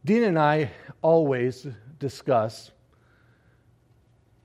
Dean 0.03 0.23
and 0.23 0.37
I 0.37 0.71
always 1.01 1.65
discuss 1.97 2.71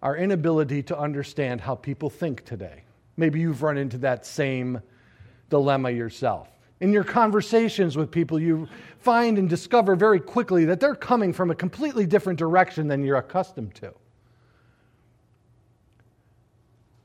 our 0.03 0.17
inability 0.17 0.85
to 0.85 0.97
understand 0.97 1.61
how 1.61 1.75
people 1.75 2.11
think 2.11 2.45
today. 2.45 2.85
Maybe 3.17 3.41
you've 3.41 3.63
run 3.63 3.77
into 3.77 3.99
that 3.99 4.25
same 4.25 4.81
dilemma 5.51 5.91
yourself. 5.91 6.49
In 6.81 6.93
your 6.93 7.05
conversations 7.05 7.97
with 7.97 8.11
people, 8.11 8.41
you 8.41 8.69
find 8.99 9.39
and 9.39 9.49
discover 9.49 9.95
very 9.95 10.21
quickly 10.21 10.65
that 10.67 10.81
they're 10.81 10.95
coming 10.95 11.33
from 11.33 11.51
a 11.51 11.55
completely 11.55 12.05
different 12.05 12.39
direction 12.39 12.89
than 12.89 13.05
you're 13.05 13.17
accustomed 13.17 13.75
to. 13.77 13.95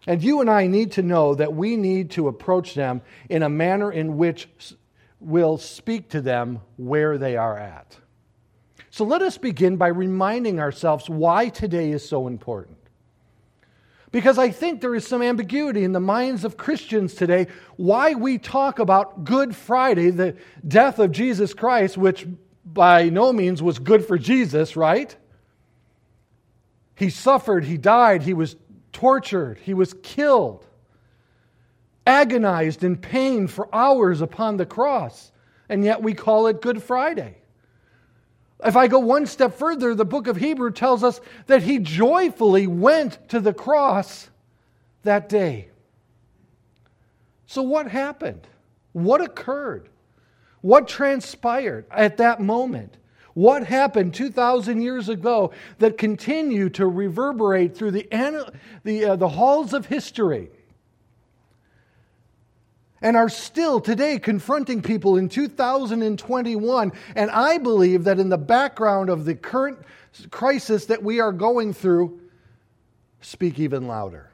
And 0.08 0.24
you 0.24 0.42
and 0.42 0.50
I 0.50 0.66
need 0.66 0.94
to 0.94 1.04
know 1.04 1.36
that 1.36 1.54
we 1.54 1.76
need 1.76 2.10
to 2.12 2.30
approach 2.30 2.74
them 2.74 3.02
in 3.30 3.44
a 3.44 3.50
manner 3.50 3.92
in 3.92 4.18
which 4.18 4.50
will 5.20 5.60
speak 5.60 6.10
to 6.10 6.22
them 6.22 6.62
where 6.78 7.20
they 7.20 7.38
are 7.38 7.58
at. 7.58 7.96
So 8.90 9.06
let 9.06 9.22
us 9.22 9.38
begin 9.38 9.78
by 9.78 9.90
reminding 9.90 10.60
ourselves 10.60 11.08
why 11.10 11.50
today 11.50 11.92
is 11.92 12.08
so 12.08 12.26
important. 12.26 12.79
Because 14.12 14.40
I 14.40 14.50
think 14.50 14.82
there 14.82 14.96
is 14.96 15.06
some 15.06 15.22
ambiguity 15.22 15.84
in 15.84 15.92
the 15.92 16.00
minds 16.00 16.44
of 16.44 16.58
Christians 16.58 17.14
today 17.14 17.48
why 17.78 18.16
we 18.16 18.40
talk 18.40 18.80
about 18.80 19.24
Good 19.24 19.56
Friday, 19.56 20.10
the 20.10 20.36
death 20.68 20.98
of 20.98 21.12
Jesus 21.12 21.54
Christ, 21.54 21.98
which 21.98 22.28
by 22.66 23.10
no 23.10 23.32
means 23.32 23.62
was 23.62 23.78
good 23.80 24.06
for 24.06 24.18
Jesus, 24.18 24.76
right? 24.76 25.16
He 26.96 27.10
suffered, 27.10 27.66
he 27.66 27.78
died, 27.78 28.24
he 28.24 28.34
was 28.34 28.56
tortured, 28.92 29.60
he 29.60 29.74
was 29.74 29.94
killed, 30.02 30.66
agonized 32.06 32.84
in 32.84 32.98
pain 32.98 33.48
for 33.48 33.74
hours 33.74 34.22
upon 34.22 34.58
the 34.58 34.66
cross, 34.66 35.32
and 35.70 35.84
yet 35.84 36.02
we 36.02 36.14
call 36.14 36.48
it 36.48 36.62
Good 36.62 36.82
Friday. 36.82 37.39
If 38.64 38.76
I 38.76 38.88
go 38.88 39.00
one 39.00 39.26
step 39.26 39.58
further, 39.58 39.96
the 39.96 40.06
book 40.06 40.28
of 40.28 40.38
Hebrew 40.38 40.72
tells 40.72 41.04
us 41.04 41.22
that 41.48 41.64
he 41.64 41.80
joyfully 41.80 42.68
went 42.68 43.18
to 43.30 43.40
the 43.40 43.54
cross 43.54 44.30
that 45.04 45.30
day. 45.30 45.70
So, 47.46 47.64
what 47.64 47.88
happened? 47.88 48.48
What 48.92 49.22
occurred? 49.22 49.90
What 50.62 50.88
transpired 50.88 51.86
at 51.90 52.18
that 52.18 52.42
moment? 52.42 52.98
What 53.34 53.66
happened 53.66 54.14
2,000 54.14 54.82
years 54.82 55.08
ago 55.08 55.54
that 55.78 55.98
continued 55.98 56.74
to 56.76 56.88
reverberate 56.88 57.78
through 57.78 57.92
the, 57.92 58.08
the, 58.84 59.06
uh, 59.06 59.16
the 59.16 59.30
halls 59.30 59.74
of 59.74 59.86
history? 59.86 60.50
And 63.02 63.16
are 63.16 63.30
still 63.30 63.80
today 63.80 64.20
confronting 64.20 64.82
people 64.82 65.18
in 65.18 65.30
2021. 65.30 66.92
And 67.16 67.32
I 67.32 67.58
believe 67.58 68.04
that 68.04 68.20
in 68.20 68.30
the 68.30 68.38
background 68.38 69.10
of 69.10 69.26
the 69.26 69.36
current 69.36 69.80
crisis 70.32 70.86
that 70.88 71.04
we 71.04 71.20
are 71.20 71.32
going 71.32 71.74
through, 71.74 72.20
speak 73.22 73.60
even 73.60 73.88
louder. 73.88 74.30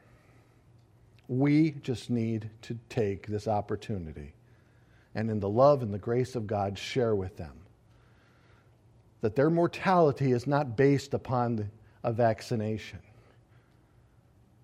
We 1.28 1.72
just 1.72 2.10
need 2.10 2.50
to 2.64 2.78
take 2.90 3.28
this 3.28 3.48
opportunity 3.48 4.34
and, 5.16 5.30
in 5.30 5.40
the 5.40 5.50
love 5.50 5.82
and 5.82 5.94
the 5.94 6.00
grace 6.00 6.36
of 6.36 6.46
God, 6.46 6.78
share 6.78 7.16
with 7.16 7.38
them 7.38 7.54
that 9.22 9.36
their 9.36 9.50
mortality 9.50 10.34
is 10.34 10.46
not 10.46 10.78
based 10.78 11.14
upon 11.14 11.72
a 12.04 12.12
vaccination. 12.12 13.00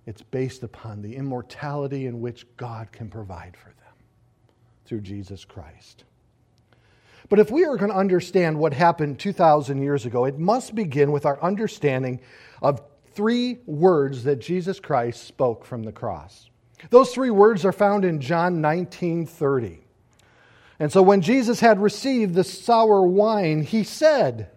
It's 0.05 0.21
based 0.21 0.61
upon 0.61 1.01
the 1.01 1.15
immortality 1.15 2.05
in 2.05 2.21
which 2.21 2.45
God 2.57 2.91
can 2.91 3.09
provide 3.09 3.55
for 3.57 3.69
them 3.69 3.80
through 4.91 4.99
Jesus 4.99 5.45
Christ. 5.45 6.03
But 7.29 7.39
if 7.39 7.49
we 7.49 7.63
are 7.63 7.77
going 7.77 7.91
to 7.91 7.97
understand 7.97 8.59
what 8.59 8.73
happened 8.73 9.19
2,000 9.19 9.81
years 9.81 10.05
ago, 10.05 10.25
it 10.25 10.37
must 10.37 10.75
begin 10.75 11.13
with 11.13 11.25
our 11.25 11.41
understanding 11.41 12.19
of 12.61 12.81
three 13.13 13.59
words 13.65 14.25
that 14.25 14.41
Jesus 14.41 14.81
Christ 14.81 15.23
spoke 15.23 15.63
from 15.63 15.83
the 15.83 15.93
cross. 15.93 16.49
Those 16.89 17.13
three 17.13 17.29
words 17.29 17.63
are 17.63 17.71
found 17.71 18.03
in 18.03 18.19
John 18.19 18.59
19 18.59 19.27
30. 19.27 19.79
And 20.77 20.91
so 20.91 21.01
when 21.01 21.21
Jesus 21.21 21.61
had 21.61 21.81
received 21.81 22.33
the 22.33 22.43
sour 22.43 23.03
wine, 23.03 23.63
he 23.63 23.85
said, 23.85 24.49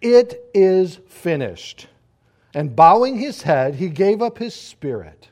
It 0.00 0.50
is 0.52 0.98
finished. 1.06 1.86
And 2.54 2.74
bowing 2.74 3.18
his 3.18 3.42
head, 3.42 3.76
he 3.76 3.88
gave 3.88 4.20
up 4.20 4.38
his 4.38 4.52
spirit. 4.52 5.28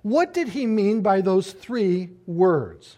What 0.00 0.32
did 0.32 0.48
he 0.48 0.64
mean 0.64 1.02
by 1.02 1.20
those 1.20 1.52
three 1.52 2.08
words? 2.26 2.96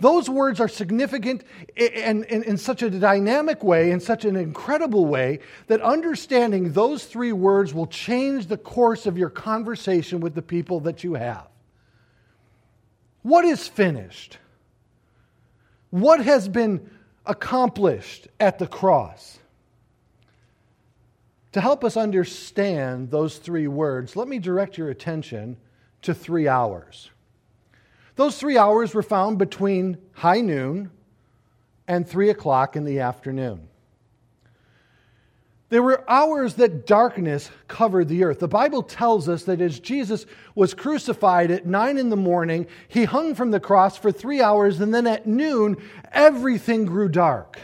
Those 0.00 0.28
words 0.28 0.60
are 0.60 0.68
significant 0.68 1.44
in, 1.76 2.24
in, 2.24 2.42
in, 2.42 2.56
such 2.56 2.82
a 2.82 2.90
dynamic 2.90 3.62
way, 3.62 3.92
in 3.92 4.00
such 4.00 4.24
an 4.24 4.34
incredible 4.34 5.06
way, 5.06 5.38
that 5.68 5.80
understanding 5.80 6.72
those 6.72 7.04
three 7.04 7.32
words 7.32 7.72
will 7.72 7.86
change 7.86 8.46
the 8.46 8.56
course 8.56 9.06
of 9.06 9.16
your 9.16 9.30
conversation 9.30 10.20
with 10.20 10.34
the 10.34 10.42
people 10.42 10.80
that 10.80 11.04
you 11.04 11.14
have. 11.14 11.46
What 13.22 13.44
is 13.44 13.68
finished? 13.68 14.38
What 15.90 16.20
has 16.20 16.48
been 16.48 16.90
accomplished 17.24 18.26
at 18.40 18.58
the 18.58 18.66
cross? 18.66 19.38
To 21.52 21.60
help 21.60 21.84
us 21.84 21.96
understand 21.96 23.12
those 23.12 23.38
three 23.38 23.68
words, 23.68 24.16
let 24.16 24.26
me 24.26 24.40
direct 24.40 24.76
your 24.76 24.90
attention 24.90 25.56
to 26.02 26.12
three 26.12 26.48
hours. 26.48 27.10
Those 28.16 28.38
three 28.38 28.56
hours 28.56 28.94
were 28.94 29.02
found 29.02 29.38
between 29.38 29.98
high 30.12 30.40
noon 30.40 30.90
and 31.88 32.08
three 32.08 32.30
o'clock 32.30 32.76
in 32.76 32.84
the 32.84 33.00
afternoon. 33.00 33.68
There 35.70 35.82
were 35.82 36.08
hours 36.08 36.54
that 36.54 36.86
darkness 36.86 37.50
covered 37.66 38.06
the 38.06 38.22
earth. 38.22 38.38
The 38.38 38.46
Bible 38.46 38.82
tells 38.82 39.28
us 39.28 39.42
that 39.44 39.60
as 39.60 39.80
Jesus 39.80 40.24
was 40.54 40.72
crucified 40.72 41.50
at 41.50 41.66
nine 41.66 41.98
in 41.98 42.10
the 42.10 42.16
morning, 42.16 42.68
he 42.86 43.04
hung 43.04 43.34
from 43.34 43.50
the 43.50 43.58
cross 43.58 43.96
for 43.96 44.12
three 44.12 44.40
hours, 44.40 44.80
and 44.80 44.94
then 44.94 45.06
at 45.06 45.26
noon, 45.26 45.76
everything 46.12 46.84
grew 46.84 47.08
dark. 47.08 47.58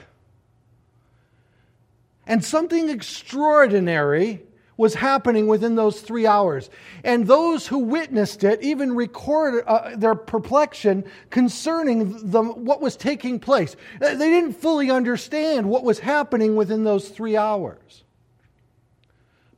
And 2.27 2.45
something 2.45 2.89
extraordinary 2.89 4.43
was 4.81 4.95
happening 4.95 5.47
within 5.47 5.75
those 5.75 6.01
three 6.01 6.27
hours. 6.27 6.71
And 7.05 7.27
those 7.27 7.67
who 7.67 7.81
witnessed 7.81 8.43
it 8.45 8.63
even 8.63 8.97
recorded 8.97 9.65
uh, 9.67 9.95
their 9.95 10.15
perplexion 10.15 11.05
concerning 11.29 12.31
the, 12.31 12.43
what 12.43 12.81
was 12.81 12.97
taking 12.97 13.39
place. 13.39 13.77
They 14.01 14.17
didn't 14.17 14.55
fully 14.55 14.91
understand 14.91 15.69
what 15.69 15.85
was 15.85 15.99
happening 15.99 16.57
within 16.57 16.83
those 16.83 17.11
three 17.11 17.37
hours. 17.37 18.05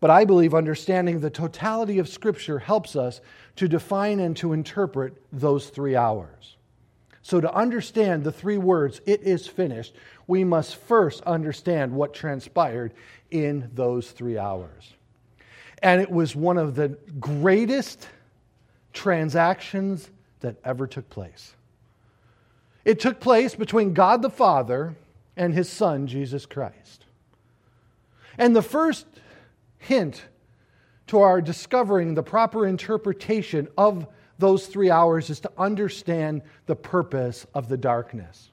But 0.00 0.10
I 0.10 0.24
believe 0.24 0.54
understanding 0.54 1.20
the 1.20 1.30
totality 1.30 2.00
of 2.00 2.08
Scripture 2.08 2.58
helps 2.58 2.96
us 2.96 3.20
to 3.54 3.68
define 3.68 4.18
and 4.18 4.36
to 4.38 4.52
interpret 4.52 5.22
those 5.32 5.68
three 5.70 5.94
hours. 5.94 6.56
So, 7.24 7.40
to 7.40 7.54
understand 7.54 8.24
the 8.24 8.32
three 8.32 8.58
words, 8.58 9.00
it 9.06 9.22
is 9.22 9.46
finished, 9.46 9.94
we 10.26 10.42
must 10.42 10.74
first 10.74 11.22
understand 11.22 11.92
what 11.92 12.12
transpired 12.12 12.92
in 13.30 13.70
those 13.72 14.10
three 14.10 14.36
hours. 14.36 14.94
And 15.82 16.00
it 16.00 16.10
was 16.10 16.36
one 16.36 16.58
of 16.58 16.74
the 16.74 16.96
greatest 17.18 18.08
transactions 18.92 20.08
that 20.40 20.56
ever 20.64 20.86
took 20.86 21.10
place. 21.10 21.54
It 22.84 23.00
took 23.00 23.20
place 23.20 23.54
between 23.54 23.94
God 23.94 24.22
the 24.22 24.30
Father 24.30 24.94
and 25.36 25.54
his 25.54 25.68
Son, 25.68 26.06
Jesus 26.06 26.46
Christ. 26.46 27.04
And 28.38 28.54
the 28.54 28.62
first 28.62 29.06
hint 29.78 30.22
to 31.08 31.20
our 31.20 31.40
discovering 31.40 32.14
the 32.14 32.22
proper 32.22 32.66
interpretation 32.66 33.68
of 33.76 34.06
those 34.38 34.66
three 34.66 34.90
hours 34.90 35.30
is 35.30 35.40
to 35.40 35.52
understand 35.58 36.42
the 36.66 36.76
purpose 36.76 37.46
of 37.54 37.68
the 37.68 37.76
darkness. 37.76 38.50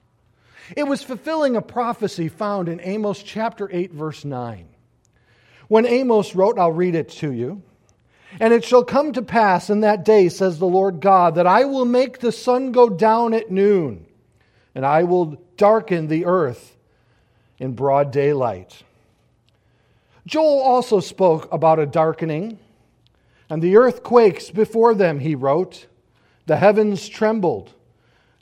It 0.76 0.86
was 0.86 1.02
fulfilling 1.02 1.56
a 1.56 1.62
prophecy 1.62 2.28
found 2.28 2.68
in 2.68 2.80
Amos 2.80 3.22
chapter 3.22 3.68
8, 3.72 3.92
verse 3.92 4.24
9. 4.24 4.68
When 5.70 5.86
Amos 5.86 6.34
wrote, 6.34 6.58
I'll 6.58 6.72
read 6.72 6.96
it 6.96 7.10
to 7.20 7.30
you. 7.30 7.62
And 8.40 8.52
it 8.52 8.64
shall 8.64 8.82
come 8.82 9.12
to 9.12 9.22
pass 9.22 9.70
in 9.70 9.80
that 9.82 10.04
day, 10.04 10.28
says 10.28 10.58
the 10.58 10.66
Lord 10.66 11.00
God, 11.00 11.36
that 11.36 11.46
I 11.46 11.64
will 11.64 11.84
make 11.84 12.18
the 12.18 12.32
sun 12.32 12.72
go 12.72 12.88
down 12.88 13.34
at 13.34 13.52
noon, 13.52 14.04
and 14.74 14.84
I 14.84 15.04
will 15.04 15.40
darken 15.56 16.08
the 16.08 16.26
earth 16.26 16.76
in 17.58 17.74
broad 17.74 18.10
daylight. 18.10 18.82
Joel 20.26 20.60
also 20.60 20.98
spoke 20.98 21.48
about 21.52 21.78
a 21.78 21.86
darkening, 21.86 22.58
and 23.48 23.62
the 23.62 23.76
earth 23.76 24.02
quakes 24.02 24.50
before 24.50 24.92
them, 24.94 25.20
he 25.20 25.36
wrote. 25.36 25.86
The 26.46 26.56
heavens 26.56 27.08
trembled 27.08 27.72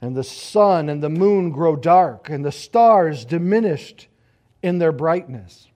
and 0.00 0.16
the 0.16 0.24
sun 0.24 0.88
and 0.88 1.02
the 1.02 1.10
moon 1.10 1.50
grow 1.50 1.76
dark, 1.76 2.30
and 2.30 2.42
the 2.42 2.52
stars 2.52 3.26
diminished 3.26 4.08
in 4.62 4.78
their 4.78 4.92
brightness. 4.92 5.68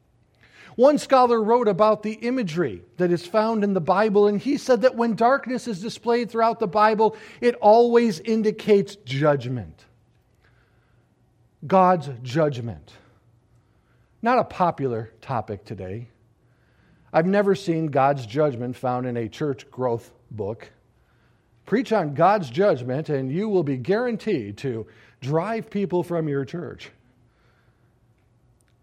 One 0.77 0.99
scholar 0.99 1.43
wrote 1.43 1.69
about 1.69 2.03
the 2.03 2.13
imagery 2.13 2.83
that 2.97 3.11
is 3.11 3.27
found 3.27 3.63
in 3.63 3.75
the 3.75 3.81
Bible, 3.81 4.27
and 4.27 4.41
he 4.41 4.57
said 4.57 4.83
that 4.83 4.97
when 4.97 5.15
darkness 5.15 5.69
is 5.69 5.81
displayed 5.81 6.31
throughout 6.31 6.61
the 6.61 6.67
Bible, 6.67 7.17
it 7.41 7.55
always 7.57 8.21
indicates 8.21 8.97
judgment. 8.97 9.85
God's 11.67 12.11
judgment. 12.23 12.93
Not 14.23 14.39
a 14.39 14.45
popular 14.45 15.13
topic 15.21 15.65
today. 15.65 16.09
I've 17.13 17.27
never 17.27 17.55
seen 17.55 17.89
God's 17.89 18.25
judgment 18.25 18.77
found 18.77 19.07
in 19.07 19.17
a 19.17 19.29
church 19.29 19.71
growth 19.71 20.11
book. 20.31 20.71
Preach 21.67 21.93
on 21.93 22.15
God's 22.15 22.49
judgment, 22.49 23.09
and 23.11 23.31
you 23.31 23.49
will 23.49 23.63
be 23.63 23.77
guaranteed 23.77 24.57
to 24.59 24.87
drive 25.21 25.71
people 25.71 26.03
from 26.03 26.29
your 26.29 26.45
church. 26.45 26.91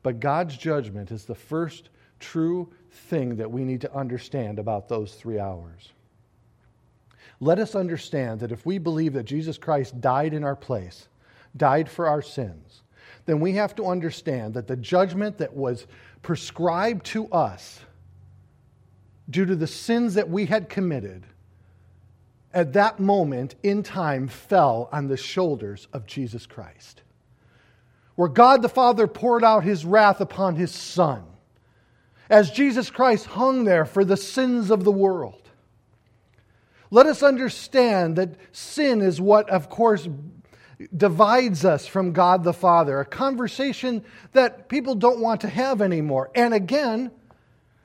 But 0.03 0.19
God's 0.19 0.57
judgment 0.57 1.11
is 1.11 1.25
the 1.25 1.35
first 1.35 1.89
true 2.19 2.71
thing 2.91 3.35
that 3.37 3.51
we 3.51 3.63
need 3.63 3.81
to 3.81 3.93
understand 3.93 4.59
about 4.59 4.87
those 4.87 5.13
three 5.13 5.39
hours. 5.39 5.91
Let 7.39 7.59
us 7.59 7.75
understand 7.75 8.39
that 8.41 8.51
if 8.51 8.65
we 8.65 8.77
believe 8.77 9.13
that 9.13 9.23
Jesus 9.23 9.57
Christ 9.57 10.01
died 10.01 10.33
in 10.33 10.43
our 10.43 10.55
place, 10.55 11.07
died 11.55 11.89
for 11.89 12.07
our 12.07 12.21
sins, 12.21 12.81
then 13.25 13.39
we 13.39 13.53
have 13.53 13.75
to 13.75 13.85
understand 13.85 14.53
that 14.55 14.67
the 14.67 14.75
judgment 14.75 15.37
that 15.37 15.53
was 15.53 15.87
prescribed 16.21 17.05
to 17.07 17.27
us 17.31 17.79
due 19.29 19.45
to 19.45 19.55
the 19.55 19.67
sins 19.67 20.15
that 20.15 20.29
we 20.29 20.45
had 20.45 20.69
committed 20.69 21.25
at 22.53 22.73
that 22.73 22.99
moment 22.99 23.55
in 23.63 23.83
time 23.83 24.27
fell 24.27 24.89
on 24.91 25.07
the 25.07 25.17
shoulders 25.17 25.87
of 25.93 26.05
Jesus 26.05 26.45
Christ. 26.45 27.03
Where 28.19 28.27
God 28.27 28.61
the 28.61 28.67
Father 28.67 29.07
poured 29.07 29.45
out 29.45 29.63
his 29.63 29.85
wrath 29.85 30.19
upon 30.19 30.57
his 30.57 30.71
Son, 30.71 31.23
as 32.29 32.51
Jesus 32.51 32.89
Christ 32.89 33.27
hung 33.27 33.63
there 33.63 33.85
for 33.85 34.03
the 34.03 34.17
sins 34.17 34.71
of 34.71 34.83
the 34.83 34.91
world. 34.91 35.49
Let 36.91 37.05
us 37.05 37.23
understand 37.23 38.17
that 38.17 38.35
sin 38.51 38.99
is 38.99 39.21
what, 39.21 39.49
of 39.49 39.69
course, 39.69 40.09
divides 40.93 41.63
us 41.63 41.87
from 41.87 42.11
God 42.11 42.43
the 42.43 42.51
Father, 42.51 42.99
a 42.99 43.05
conversation 43.05 44.03
that 44.33 44.67
people 44.67 44.95
don't 44.95 45.21
want 45.21 45.39
to 45.39 45.47
have 45.47 45.81
anymore. 45.81 46.29
And 46.35 46.53
again, 46.53 47.11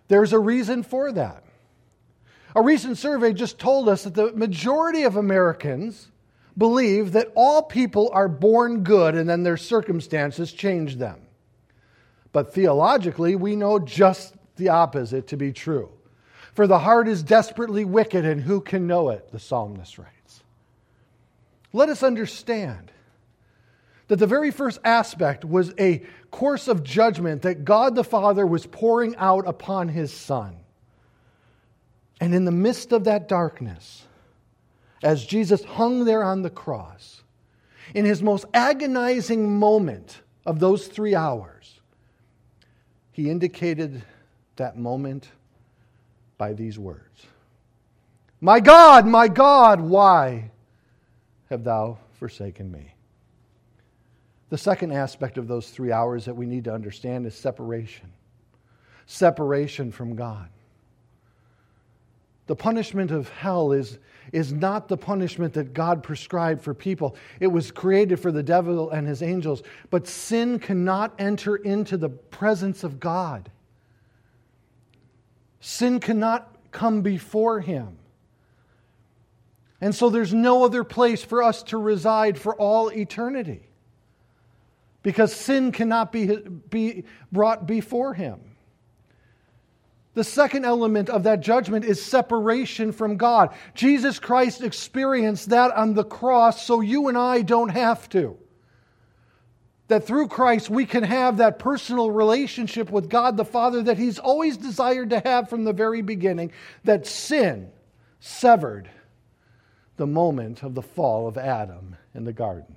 there's 0.09 0.33
a 0.33 0.39
reason 0.41 0.83
for 0.83 1.13
that. 1.13 1.45
A 2.57 2.61
recent 2.61 2.99
survey 2.99 3.35
just 3.35 3.61
told 3.61 3.89
us 3.89 4.03
that 4.03 4.15
the 4.15 4.33
majority 4.33 5.05
of 5.05 5.15
Americans 5.15 6.11
believe 6.57 7.13
that 7.13 7.33
all 7.35 7.63
people 7.63 8.11
are 8.13 8.29
born 8.29 8.85
good 8.85 9.15
and 9.15 9.29
then 9.29 9.43
their 9.43 9.57
circumstances 9.57 10.53
change 10.53 10.97
them. 10.97 11.21
But 12.33 12.55
theologically, 12.55 13.37
we 13.37 13.57
know 13.57 13.79
just 13.79 14.35
the 14.57 14.71
opposite 14.71 15.29
to 15.29 15.37
be 15.37 15.53
true. 15.53 15.91
For 16.55 16.67
the 16.67 16.79
heart 16.79 17.09
is 17.09 17.23
desperately 17.23 17.85
wicked, 17.85 18.25
and 18.25 18.41
who 18.41 18.61
can 18.61 18.87
know 18.87 19.11
it? 19.11 19.33
The 19.33 19.41
psalmist 19.41 19.99
writes. 19.99 20.43
Let 21.73 21.89
us 21.89 22.05
understand 22.05 22.93
that 24.07 24.17
the 24.17 24.27
very 24.27 24.53
first 24.53 24.79
aspect 24.85 25.45
was 25.45 25.73
a 25.79 26.03
course 26.31 26.69
of 26.69 26.85
judgment 26.85 27.43
that 27.43 27.65
God 27.65 27.97
the 27.97 28.05
Father 28.05 28.47
was 28.47 28.67
pouring 28.67 29.17
out 29.17 29.49
upon 29.49 29.89
his 29.89 30.13
Son. 30.13 30.57
And 32.21 32.35
in 32.35 32.45
the 32.45 32.53
midst 32.53 32.93
of 32.93 33.05
that 33.05 33.29
darkness, 33.29 34.05
as 35.03 35.25
Jesus 35.25 35.65
hung 35.65 36.05
there 36.05 36.23
on 36.23 36.43
the 36.43 36.51
cross, 36.51 37.23
in 37.95 38.05
his 38.05 38.23
most 38.23 38.47
agonizing 38.55 39.59
moment 39.59 40.23
of 40.47 40.61
those 40.61 40.87
three 40.87 41.15
hours, 41.15 41.81
he 43.13 43.31
indicated 43.31 44.03
that 44.57 44.77
moment 44.77 45.29
by 46.39 46.53
these 46.53 46.79
words 46.79 47.27
My 48.41 48.61
God, 48.61 49.07
my 49.07 49.29
God, 49.29 49.81
why 49.81 50.51
have 51.51 51.65
thou 51.65 51.99
forsaken 52.19 52.71
me? 52.71 52.95
The 54.51 54.59
second 54.59 54.93
aspect 54.93 55.39
of 55.39 55.49
those 55.49 55.71
three 55.71 55.93
hours 55.93 56.25
that 56.27 56.35
we 56.35 56.47
need 56.47 56.65
to 56.65 56.75
understand 56.75 57.27
is 57.27 57.35
separation 57.35 58.13
separation 59.07 59.93
from 59.93 60.17
God. 60.17 60.49
The 62.47 62.57
punishment 62.57 63.11
of 63.11 63.29
hell 63.29 63.73
is, 63.73 63.99
is 64.33 64.53
not 64.53 64.89
the 64.89 64.97
punishment 64.97 65.55
that 65.55 65.75
God 65.75 66.03
prescribed 66.03 66.63
for 66.63 66.75
people. 66.75 67.17
It 67.41 67.49
was 67.49 67.71
created 67.71 68.21
for 68.21 68.33
the 68.33 68.43
devil 68.43 68.91
and 68.91 69.07
his 69.07 69.23
angels. 69.23 69.63
But 69.91 70.07
sin 70.07 70.59
cannot 70.59 71.15
enter 71.19 71.57
into 71.57 71.97
the 71.97 72.09
presence 72.09 72.85
of 72.85 73.01
God. 73.01 73.51
Sin 75.61 76.01
cannot 76.01 76.55
come 76.71 77.03
before 77.03 77.61
him. 77.61 77.99
And 79.81 79.95
so 79.95 80.11
there's 80.11 80.33
no 80.33 80.65
other 80.65 80.85
place 80.85 81.23
for 81.23 81.43
us 81.43 81.63
to 81.65 81.79
reside 81.79 82.39
for 82.39 82.55
all 82.55 82.89
eternity. 82.89 83.69
Because 85.03 85.35
sin 85.35 85.73
cannot 85.73 86.11
be, 86.11 86.27
be 86.71 87.05
brought 87.31 87.67
before 87.67 88.15
him. 88.15 88.41
The 90.15 90.25
second 90.25 90.65
element 90.65 91.11
of 91.11 91.25
that 91.25 91.41
judgment 91.41 91.85
is 91.85 92.01
separation 92.01 92.93
from 92.93 93.17
God. 93.17 93.53
Jesus 93.75 94.19
Christ 94.21 94.63
experienced 94.63 95.51
that 95.51 95.73
on 95.73 95.95
the 95.95 96.05
cross, 96.05 96.65
so 96.65 96.81
you 96.81 97.09
and 97.09 97.19
I 97.19 97.43
don't 97.43 97.71
have 97.71 98.09
to. 98.11 98.37
that 99.89 100.07
through 100.07 100.29
Christ 100.29 100.71
we 100.71 100.87
can 100.87 101.03
have 101.03 101.39
that 101.39 101.59
personal 101.59 102.11
relationship 102.11 102.91
with 102.91 103.11
God 103.11 103.37
the 103.37 103.45
Father 103.45 103.83
that 103.83 103.99
He's 103.99 104.19
always 104.19 104.57
desired 104.57 105.11
to 105.11 105.21
have 105.21 105.51
from 105.51 105.65
the 105.65 105.73
very 105.73 106.03
beginning, 106.03 106.53
that 106.85 107.07
sin 107.07 107.71
severed 108.21 108.89
the 109.97 110.07
moment 110.07 110.63
of 110.63 110.75
the 110.75 110.83
fall 110.83 111.29
of 111.29 111.37
Adam 111.37 111.97
in 112.15 112.25
the 112.25 112.33
garden. 112.33 112.77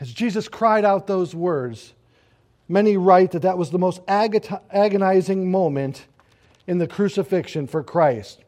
As 0.00 0.12
Jesus 0.12 0.48
cried 0.48 0.84
out 0.84 1.06
those 1.06 1.34
words, 1.34 1.94
many 2.68 2.96
write 2.96 3.32
that 3.32 3.42
that 3.42 3.58
was 3.58 3.70
the 3.70 3.78
most 3.78 4.00
agonizing 4.08 5.50
moment 5.50 6.06
in 6.66 6.78
the 6.78 6.86
crucifixion 6.86 7.66
for 7.66 7.82
Christ. 7.82 8.42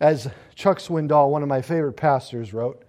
As 0.00 0.28
Chuck 0.54 0.78
Swindoll, 0.78 1.30
one 1.30 1.42
of 1.42 1.48
my 1.48 1.62
favorite 1.62 1.94
pastors, 1.94 2.52
wrote, 2.52 2.84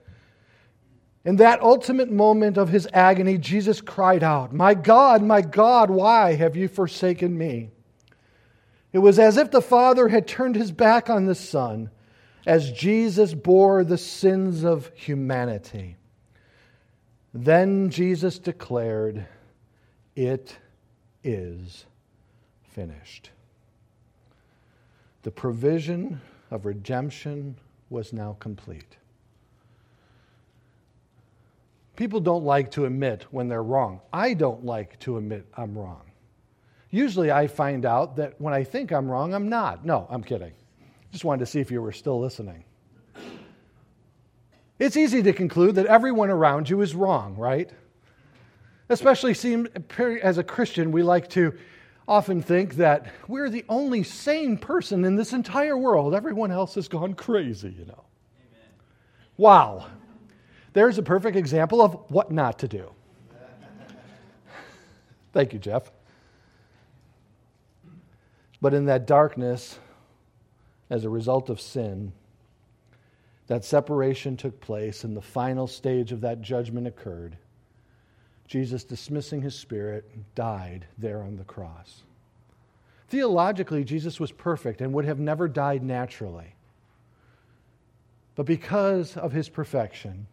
in 1.26 1.36
that 1.38 1.62
ultimate 1.62 2.10
moment 2.10 2.58
of 2.58 2.70
his 2.70 2.88
agony, 2.94 3.38
Jesus 3.38 3.82
cried 3.82 4.24
out, 4.24 4.54
My 4.54 4.74
God, 4.74 5.22
my 5.22 5.42
God, 5.42 5.89
why 5.89 6.36
have 6.36 6.56
you 6.56 6.68
forsaken 6.68 7.38
me? 7.38 7.72
It 8.94 9.00
was 9.00 9.20
as 9.20 9.38
if 9.38 9.52
the 9.52 9.62
Father 9.62 10.08
had 10.08 10.28
turned 10.28 10.56
his 10.56 10.72
back 10.72 11.10
on 11.10 11.26
the 11.26 11.36
Son 11.36 11.89
as 12.48 12.72
Jesus 12.72 13.34
bore 13.34 13.84
the 13.84 13.98
sins 13.98 14.63
of 14.63 14.92
humanity. 14.96 15.98
Then 17.34 17.89
Jesus 17.89 18.39
declared, 18.39 19.28
It 20.20 20.58
is 21.24 21.86
finished. 22.62 23.30
The 25.24 25.32
provision 25.32 26.20
of 26.52 26.66
redemption 26.66 27.56
was 27.90 28.12
now 28.12 28.36
complete. 28.38 28.98
People 31.96 32.20
don't 32.20 32.44
like 32.44 32.70
to 32.72 32.84
admit 32.84 33.28
when 33.32 33.48
they're 33.48 33.64
wrong. 33.64 34.02
I 34.12 34.34
don't 34.34 34.66
like 34.66 35.00
to 35.00 35.16
admit 35.16 35.46
I'm 35.56 35.78
wrong. 35.78 36.02
Usually 36.90 37.32
I 37.32 37.48
find 37.48 37.86
out 37.86 38.18
that 38.18 38.42
when 38.42 38.54
I 38.54 38.66
think 38.66 38.92
I'm 38.92 39.10
wrong, 39.10 39.34
I'm 39.34 39.48
not. 39.48 39.86
No, 39.86 40.06
I'm 40.10 40.26
kidding. 40.26 40.52
Just 41.14 41.24
wanted 41.24 41.40
to 41.40 41.46
see 41.46 41.62
if 41.62 41.72
you 41.72 41.82
were 41.82 41.94
still 41.94 42.20
listening. 42.20 42.66
It's 44.80 44.98
easy 44.98 45.24
to 45.24 45.32
conclude 45.32 45.76
that 45.76 45.86
everyone 45.86 46.30
around 46.30 46.70
you 46.70 46.82
is 46.82 46.94
wrong, 46.94 47.38
right? 47.38 47.72
Especially 48.89 49.36
seem, 49.36 49.67
as 49.99 50.39
a 50.39 50.43
Christian, 50.43 50.91
we 50.91 51.04
like 51.04 51.30
to 51.30 51.54
often 52.08 52.41
think 52.41 52.75
that 52.75 53.06
we're 53.28 53.52
the 53.52 53.63
only 53.69 54.02
sane 54.02 54.58
person 54.58 55.06
in 55.06 55.15
this 55.15 55.32
entire 55.32 55.78
world. 55.78 56.15
Everyone 56.15 56.52
else 56.52 56.73
has 56.73 56.88
gone 56.88 57.13
crazy, 57.13 57.69
you 57.69 57.86
know. 57.86 58.04
Amen. 58.36 58.67
Wow. 59.38 59.86
There's 60.73 60.97
a 60.97 61.04
perfect 61.04 61.38
example 61.38 61.82
of 61.82 62.10
what 62.10 62.32
not 62.32 62.58
to 62.60 62.67
do. 62.67 62.91
Thank 65.34 65.54
you, 65.54 65.60
Jeff. 65.60 65.91
But 68.60 68.73
in 68.73 68.86
that 68.86 69.06
darkness, 69.06 69.78
as 70.89 71.06
a 71.06 71.10
result 71.10 71.49
of 71.49 71.62
sin, 71.62 72.12
that 73.45 73.63
separation 73.63 74.36
took 74.36 74.60
place 74.60 75.04
and 75.04 75.15
the 75.15 75.21
final 75.21 75.67
stage 75.67 76.12
of 76.12 76.21
that 76.21 76.41
judgment 76.41 76.88
occurred. 76.88 77.38
Jesus, 78.50 78.84
dismissing 78.84 79.44
his 79.44 79.54
spirit, 79.54 80.10
died 80.34 80.88
there 80.98 81.22
on 81.22 81.38
the 81.38 81.44
cross. 81.44 82.02
Theologically, 83.08 83.84
Jesus 83.84 84.20
was 84.20 84.32
perfect 84.32 84.82
and 84.82 84.92
would 84.92 85.06
have 85.06 85.20
never 85.20 85.48
died 85.48 85.84
naturally. 85.84 86.56
But 88.36 88.48
because 88.48 89.16
of 89.16 89.32
his 89.32 89.50
perfection, 89.50 90.26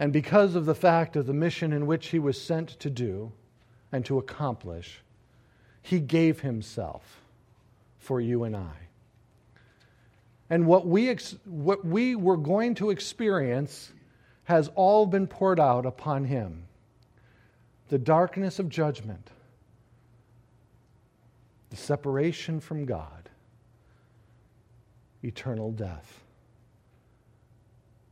and 0.00 0.12
because 0.12 0.56
of 0.56 0.66
the 0.66 0.74
fact 0.74 1.14
of 1.14 1.26
the 1.26 1.32
mission 1.32 1.72
in 1.72 1.86
which 1.86 2.08
he 2.08 2.18
was 2.18 2.40
sent 2.40 2.70
to 2.80 2.90
do 2.90 3.30
and 3.92 4.04
to 4.04 4.18
accomplish, 4.18 5.02
he 5.82 6.00
gave 6.00 6.40
himself 6.40 7.20
for 8.00 8.20
you 8.20 8.42
and 8.42 8.56
I. 8.56 8.74
And 10.50 10.66
what 10.66 10.84
we, 10.84 11.10
ex- 11.10 11.36
what 11.44 11.84
we 11.84 12.16
were 12.16 12.36
going 12.36 12.74
to 12.76 12.90
experience 12.90 13.92
has 14.46 14.70
all 14.74 15.06
been 15.06 15.26
poured 15.26 15.60
out 15.60 15.84
upon 15.84 16.24
him 16.24 16.62
the 17.88 17.98
darkness 17.98 18.58
of 18.58 18.68
judgment, 18.68 19.30
the 21.70 21.76
separation 21.76 22.58
from 22.58 22.84
God, 22.84 23.28
eternal 25.22 25.70
death. 25.70 26.20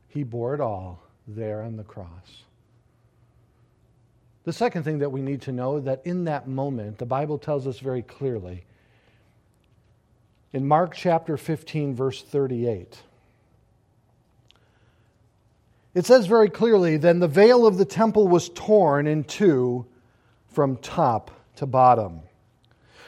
He 0.07 0.23
bore 0.23 0.53
it 0.53 0.61
all 0.61 1.03
there 1.27 1.61
on 1.61 1.75
the 1.75 1.83
cross. 1.83 2.43
The 4.43 4.53
second 4.53 4.83
thing 4.83 4.99
that 4.99 5.11
we 5.11 5.21
need 5.21 5.41
to 5.41 5.51
know 5.51 5.79
that 5.81 6.01
in 6.05 6.25
that 6.25 6.47
moment, 6.47 6.99
the 6.99 7.05
Bible 7.05 7.37
tells 7.37 7.65
us 7.67 7.79
very 7.79 8.01
clearly 8.01 8.63
in 10.53 10.65
Mark 10.65 10.93
chapter 10.93 11.35
15, 11.35 11.95
verse 11.95 12.21
38. 12.21 12.99
It 15.95 16.05
says 16.05 16.27
very 16.27 16.49
clearly, 16.49 16.97
Then 16.97 17.19
the 17.19 17.27
veil 17.27 17.65
of 17.65 17.77
the 17.77 17.85
temple 17.85 18.27
was 18.27 18.49
torn 18.49 19.07
in 19.07 19.23
two 19.23 19.87
from 20.49 20.77
top 20.77 21.31
to 21.55 21.65
bottom. 21.65 22.21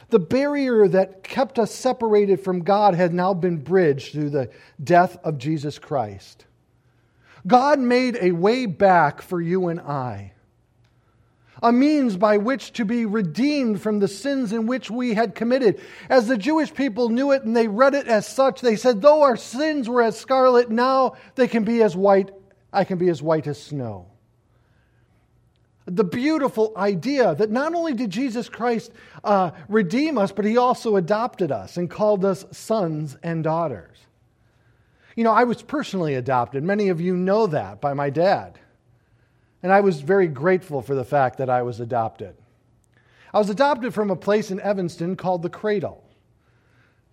The 0.10 0.20
barrier 0.20 0.88
that 0.88 1.22
kept 1.22 1.60
us 1.60 1.76
separated 1.76 2.40
from 2.40 2.64
God 2.64 2.96
had 2.96 3.14
now 3.14 3.34
been 3.34 3.58
bridged 3.58 4.14
through 4.14 4.30
the 4.30 4.50
death 4.82 5.18
of 5.24 5.38
Jesus 5.38 5.78
Christ. 5.78 6.46
God 7.46 7.80
made 7.80 8.18
a 8.22 8.32
way 8.32 8.66
back 8.66 9.22
for 9.22 9.42
you 9.42 9.68
and 9.68 9.82
I, 9.82 10.32
a 11.62 11.74
means 11.74 12.16
by 12.16 12.38
which 12.38 12.72
to 12.74 12.86
be 12.86 13.06
redeemed 13.06 13.82
from 13.82 14.00
the 14.00 14.08
sins 14.08 14.54
in 14.54 14.66
which 14.66 14.90
we 14.90 15.14
had 15.14 15.36
committed. 15.36 15.82
As 16.10 16.28
the 16.28 16.38
Jewish 16.38 16.74
people 16.74 17.10
knew 17.10 17.32
it 17.32 17.44
and 17.44 17.56
they 17.56 17.68
read 17.68 17.96
it 17.96 18.08
as 18.08 18.28
such, 18.28 18.62
they 18.62 18.76
said, 18.78 19.02
Though 19.02 19.24
our 19.24 19.36
sins 19.36 19.90
were 19.90 20.04
as 20.04 20.18
scarlet, 20.18 20.70
now 20.70 21.16
they 21.36 21.48
can 21.48 21.64
be 21.64 21.82
as 21.82 21.96
white, 21.96 22.32
I 22.72 22.84
can 22.84 22.98
be 22.98 23.10
as 23.10 23.22
white 23.22 23.48
as 23.48 23.62
snow. 23.62 24.08
The 25.86 26.04
beautiful 26.04 26.74
idea 26.76 27.34
that 27.36 27.50
not 27.50 27.74
only 27.74 27.94
did 27.94 28.10
Jesus 28.10 28.50
Christ 28.50 28.92
uh, 29.24 29.52
redeem 29.70 30.18
us, 30.18 30.34
but 30.34 30.44
he 30.44 30.58
also 30.58 30.98
adopted 30.98 31.52
us 31.52 31.78
and 31.78 31.90
called 31.90 32.26
us 32.26 32.46
sons 32.52 33.16
and 33.24 33.44
daughters. 33.44 33.98
You 35.16 35.24
know, 35.24 35.32
I 35.32 35.46
was 35.46 35.62
personally 35.62 36.16
adopted. 36.16 36.64
Many 36.64 36.90
of 36.90 37.00
you 37.00 37.16
know 37.16 37.48
that 37.48 37.80
by 37.80 37.94
my 37.94 38.10
dad. 38.10 38.60
And 39.64 39.72
I 39.72 39.80
was 39.80 40.02
very 40.02 40.28
grateful 40.28 40.82
for 40.82 40.94
the 40.94 41.06
fact 41.06 41.38
that 41.38 41.50
I 41.50 41.62
was 41.62 41.80
adopted. 41.80 42.36
I 43.34 43.40
was 43.40 43.50
adopted 43.50 43.94
from 43.94 44.12
a 44.12 44.16
place 44.16 44.52
in 44.52 44.60
Evanston 44.60 45.16
called 45.16 45.42
The 45.42 45.50
Cradle. 45.50 46.04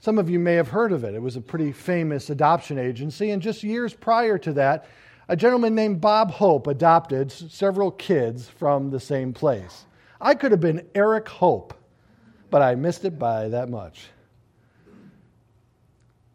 Some 0.00 0.18
of 0.18 0.28
you 0.28 0.38
may 0.38 0.54
have 0.54 0.68
heard 0.68 0.92
of 0.92 1.04
it. 1.04 1.14
It 1.14 1.22
was 1.22 1.36
a 1.36 1.40
pretty 1.40 1.72
famous 1.72 2.28
adoption 2.28 2.78
agency. 2.78 3.30
And 3.30 3.40
just 3.40 3.62
years 3.62 3.94
prior 3.94 4.36
to 4.38 4.52
that, 4.52 4.86
a 5.28 5.36
gentleman 5.36 5.74
named 5.74 6.00
Bob 6.00 6.30
Hope 6.30 6.66
adopted 6.66 7.32
several 7.32 7.90
kids 7.90 8.48
from 8.48 8.90
the 8.90 9.00
same 9.00 9.32
place. 9.32 9.86
I 10.20 10.34
could 10.34 10.52
have 10.52 10.60
been 10.60 10.86
Eric 10.94 11.28
Hope, 11.28 11.74
but 12.50 12.62
I 12.62 12.74
missed 12.74 13.04
it 13.04 13.18
by 13.18 13.48
that 13.48 13.68
much. 13.68 14.06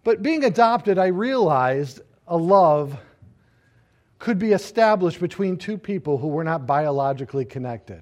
But 0.03 0.21
being 0.21 0.43
adopted, 0.43 0.97
I 0.97 1.07
realized 1.07 2.01
a 2.27 2.37
love 2.37 2.97
could 4.17 4.39
be 4.39 4.51
established 4.51 5.19
between 5.19 5.57
two 5.57 5.77
people 5.77 6.17
who 6.17 6.27
were 6.27 6.43
not 6.43 6.67
biologically 6.67 7.45
connected. 7.45 8.01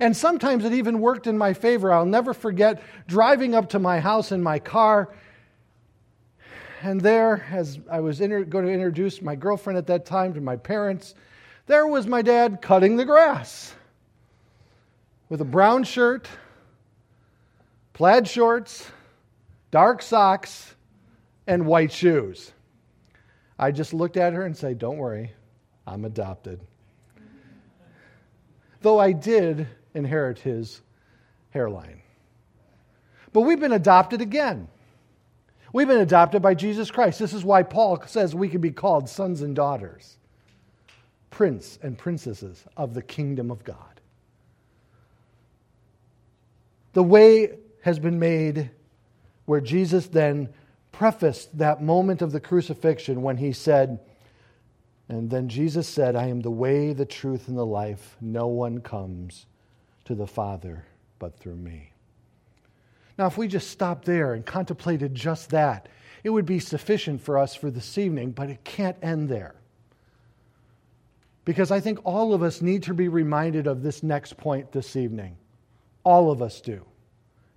And 0.00 0.16
sometimes 0.16 0.64
it 0.64 0.72
even 0.72 1.00
worked 1.00 1.26
in 1.26 1.38
my 1.38 1.52
favor. 1.52 1.92
I'll 1.92 2.06
never 2.06 2.34
forget 2.34 2.82
driving 3.06 3.54
up 3.54 3.70
to 3.70 3.78
my 3.78 4.00
house 4.00 4.32
in 4.32 4.42
my 4.42 4.58
car. 4.58 5.14
And 6.84 7.00
there, 7.00 7.46
as 7.50 7.78
I 7.90 8.00
was 8.00 8.20
inter- 8.20 8.44
going 8.44 8.66
to 8.66 8.70
introduce 8.70 9.22
my 9.22 9.36
girlfriend 9.36 9.78
at 9.78 9.86
that 9.86 10.04
time 10.04 10.34
to 10.34 10.40
my 10.42 10.56
parents, 10.56 11.14
there 11.66 11.86
was 11.86 12.06
my 12.06 12.20
dad 12.20 12.60
cutting 12.60 12.96
the 12.96 13.06
grass 13.06 13.74
with 15.30 15.40
a 15.40 15.46
brown 15.46 15.84
shirt, 15.84 16.28
plaid 17.94 18.28
shorts, 18.28 18.86
dark 19.70 20.02
socks, 20.02 20.74
and 21.46 21.64
white 21.64 21.90
shoes. 21.90 22.52
I 23.58 23.70
just 23.70 23.94
looked 23.94 24.18
at 24.18 24.34
her 24.34 24.44
and 24.44 24.54
said, 24.54 24.78
Don't 24.78 24.98
worry, 24.98 25.32
I'm 25.86 26.04
adopted. 26.04 26.60
Though 28.82 28.98
I 28.98 29.12
did 29.12 29.66
inherit 29.94 30.38
his 30.38 30.82
hairline. 31.48 32.02
But 33.32 33.40
we've 33.40 33.58
been 33.58 33.72
adopted 33.72 34.20
again. 34.20 34.68
We've 35.74 35.88
been 35.88 35.98
adopted 35.98 36.40
by 36.40 36.54
Jesus 36.54 36.88
Christ. 36.92 37.18
This 37.18 37.32
is 37.32 37.44
why 37.44 37.64
Paul 37.64 38.00
says 38.06 38.32
we 38.32 38.48
can 38.48 38.60
be 38.60 38.70
called 38.70 39.08
sons 39.08 39.42
and 39.42 39.56
daughters, 39.56 40.18
prince 41.32 41.80
and 41.82 41.98
princesses 41.98 42.64
of 42.76 42.94
the 42.94 43.02
kingdom 43.02 43.50
of 43.50 43.64
God. 43.64 44.00
The 46.92 47.02
way 47.02 47.58
has 47.82 47.98
been 47.98 48.20
made 48.20 48.70
where 49.46 49.60
Jesus 49.60 50.06
then 50.06 50.48
prefaced 50.92 51.58
that 51.58 51.82
moment 51.82 52.22
of 52.22 52.30
the 52.30 52.38
crucifixion 52.38 53.22
when 53.22 53.38
he 53.38 53.52
said, 53.52 53.98
And 55.08 55.28
then 55.28 55.48
Jesus 55.48 55.88
said, 55.88 56.14
I 56.14 56.28
am 56.28 56.42
the 56.42 56.52
way, 56.52 56.92
the 56.92 57.04
truth, 57.04 57.48
and 57.48 57.58
the 57.58 57.66
life. 57.66 58.16
No 58.20 58.46
one 58.46 58.80
comes 58.80 59.46
to 60.04 60.14
the 60.14 60.28
Father 60.28 60.84
but 61.18 61.36
through 61.36 61.56
me. 61.56 61.93
Now, 63.16 63.26
if 63.26 63.38
we 63.38 63.46
just 63.46 63.70
stopped 63.70 64.04
there 64.04 64.34
and 64.34 64.44
contemplated 64.44 65.14
just 65.14 65.50
that, 65.50 65.88
it 66.24 66.30
would 66.30 66.46
be 66.46 66.58
sufficient 66.58 67.20
for 67.20 67.38
us 67.38 67.54
for 67.54 67.70
this 67.70 67.98
evening, 67.98 68.32
but 68.32 68.50
it 68.50 68.64
can't 68.64 68.96
end 69.02 69.28
there. 69.28 69.54
Because 71.44 71.70
I 71.70 71.80
think 71.80 72.00
all 72.04 72.32
of 72.32 72.42
us 72.42 72.62
need 72.62 72.82
to 72.84 72.94
be 72.94 73.08
reminded 73.08 73.66
of 73.66 73.82
this 73.82 74.02
next 74.02 74.36
point 74.36 74.72
this 74.72 74.96
evening. 74.96 75.36
All 76.02 76.30
of 76.30 76.40
us 76.40 76.60
do. 76.60 76.82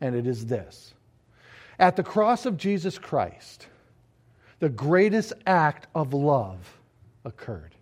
And 0.01 0.13
it 0.15 0.27
is 0.27 0.45
this 0.45 0.93
At 1.79 1.95
the 1.95 2.03
cross 2.03 2.45
of 2.45 2.57
Jesus 2.57 2.99
Christ, 2.99 3.67
the 4.59 4.69
greatest 4.69 5.33
act 5.45 5.87
of 5.95 6.13
love 6.13 6.79
occurred. 7.23 7.73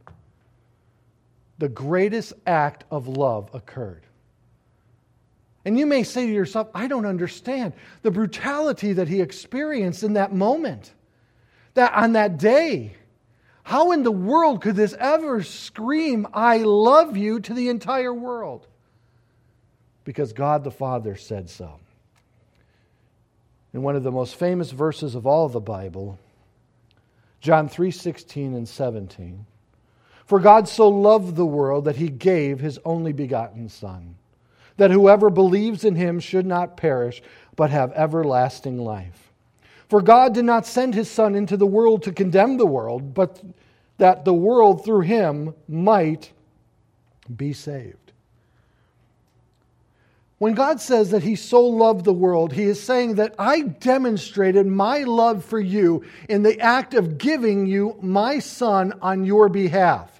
The 1.57 1.69
greatest 1.69 2.33
act 2.45 2.83
of 2.91 3.07
love 3.07 3.49
occurred. 3.53 4.03
And 5.65 5.79
you 5.79 5.87
may 5.87 6.03
say 6.03 6.27
to 6.27 6.31
yourself, 6.31 6.69
I 6.75 6.87
don't 6.87 7.07
understand 7.07 7.73
the 8.03 8.11
brutality 8.11 8.93
that 8.93 9.07
he 9.07 9.19
experienced 9.19 10.03
in 10.03 10.13
that 10.13 10.31
moment, 10.31 10.93
that 11.73 11.93
on 11.93 12.13
that 12.13 12.37
day. 12.37 12.95
How 13.63 13.91
in 13.91 14.03
the 14.03 14.11
world 14.11 14.61
could 14.61 14.75
this 14.75 14.93
ever 14.93 15.41
scream, 15.41 16.27
I 16.33 16.59
love 16.59 17.17
you 17.17 17.39
to 17.39 17.53
the 17.55 17.69
entire 17.69 18.13
world? 18.13 18.67
Because 20.03 20.33
God 20.33 20.63
the 20.63 20.69
Father 20.69 21.15
said 21.15 21.49
so. 21.49 21.79
In 23.73 23.81
one 23.81 23.95
of 23.95 24.03
the 24.03 24.11
most 24.11 24.35
famous 24.35 24.69
verses 24.69 25.15
of 25.15 25.25
all 25.25 25.47
of 25.47 25.51
the 25.51 25.59
Bible, 25.59 26.19
John 27.41 27.67
3 27.67 27.89
16 27.89 28.53
and 28.53 28.69
17. 28.69 29.47
For 30.25 30.39
God 30.39 30.67
so 30.67 30.87
loved 30.87 31.35
the 31.35 31.45
world 31.45 31.85
that 31.85 31.95
he 31.95 32.09
gave 32.09 32.59
his 32.59 32.79
only 32.85 33.13
begotten 33.13 33.69
Son, 33.69 34.15
that 34.77 34.91
whoever 34.91 35.29
believes 35.29 35.83
in 35.83 35.95
him 35.95 36.19
should 36.19 36.45
not 36.45 36.77
perish, 36.77 37.21
but 37.55 37.69
have 37.69 37.91
everlasting 37.93 38.77
life. 38.77 39.31
For 39.89 40.01
God 40.01 40.33
did 40.33 40.45
not 40.45 40.65
send 40.65 40.95
his 40.95 41.09
Son 41.09 41.35
into 41.35 41.57
the 41.57 41.65
world 41.65 42.03
to 42.03 42.11
condemn 42.11 42.57
the 42.57 42.65
world, 42.65 43.13
but 43.13 43.41
that 43.97 44.25
the 44.25 44.33
world 44.33 44.83
through 44.83 45.01
him 45.01 45.53
might 45.67 46.31
be 47.33 47.53
saved. 47.53 48.05
When 50.37 50.53
God 50.53 50.81
says 50.81 51.11
that 51.11 51.23
He 51.23 51.35
so 51.35 51.65
loved 51.65 52.03
the 52.03 52.13
world, 52.13 52.51
He 52.51 52.63
is 52.63 52.81
saying 52.81 53.15
that 53.15 53.35
I 53.39 53.61
demonstrated 53.61 54.67
my 54.67 54.99
love 54.99 55.45
for 55.45 55.59
you 55.59 56.03
in 56.27 56.43
the 56.43 56.59
act 56.59 56.93
of 56.93 57.17
giving 57.17 57.65
you 57.65 57.97
my 58.01 58.39
Son 58.39 58.93
on 59.01 59.25
your 59.25 59.47
behalf. 59.47 60.14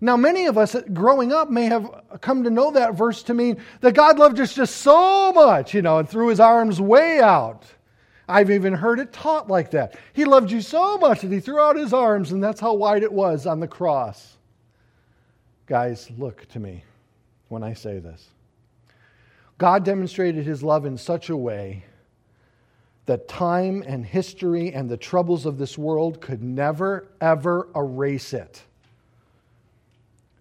Now, 0.00 0.16
many 0.16 0.46
of 0.46 0.56
us 0.56 0.74
growing 0.92 1.32
up 1.32 1.50
may 1.50 1.66
have 1.66 2.04
come 2.20 2.44
to 2.44 2.50
know 2.50 2.70
that 2.70 2.94
verse 2.94 3.22
to 3.24 3.34
mean 3.34 3.58
that 3.80 3.94
God 3.94 4.18
loved 4.18 4.40
us 4.40 4.54
just 4.54 4.78
so 4.78 5.32
much, 5.32 5.74
you 5.74 5.82
know, 5.82 5.98
and 5.98 6.08
threw 6.08 6.28
His 6.28 6.40
arms 6.40 6.80
way 6.80 7.20
out. 7.20 7.64
I've 8.26 8.50
even 8.50 8.72
heard 8.72 8.98
it 8.98 9.12
taught 9.12 9.48
like 9.48 9.72
that. 9.72 9.98
He 10.12 10.24
loved 10.24 10.50
you 10.50 10.62
so 10.62 10.96
much 10.96 11.20
that 11.20 11.32
He 11.32 11.40
threw 11.40 11.60
out 11.60 11.76
His 11.76 11.92
arms, 11.92 12.32
and 12.32 12.42
that's 12.42 12.60
how 12.60 12.74
wide 12.74 13.02
it 13.02 13.12
was 13.12 13.46
on 13.46 13.60
the 13.60 13.68
cross. 13.68 14.38
Guys, 15.66 16.10
look 16.16 16.48
to 16.48 16.58
me 16.58 16.82
when 17.48 17.62
I 17.62 17.74
say 17.74 17.98
this. 17.98 18.30
God 19.58 19.84
demonstrated 19.84 20.46
his 20.46 20.62
love 20.62 20.86
in 20.86 20.96
such 20.96 21.28
a 21.28 21.36
way 21.36 21.84
that 23.04 23.28
time 23.28 23.84
and 23.86 24.06
history 24.06 24.72
and 24.72 24.88
the 24.88 24.96
troubles 24.96 25.44
of 25.44 25.58
this 25.58 25.76
world 25.76 26.20
could 26.22 26.42
never, 26.42 27.08
ever 27.20 27.68
erase 27.76 28.32
it. 28.32 28.62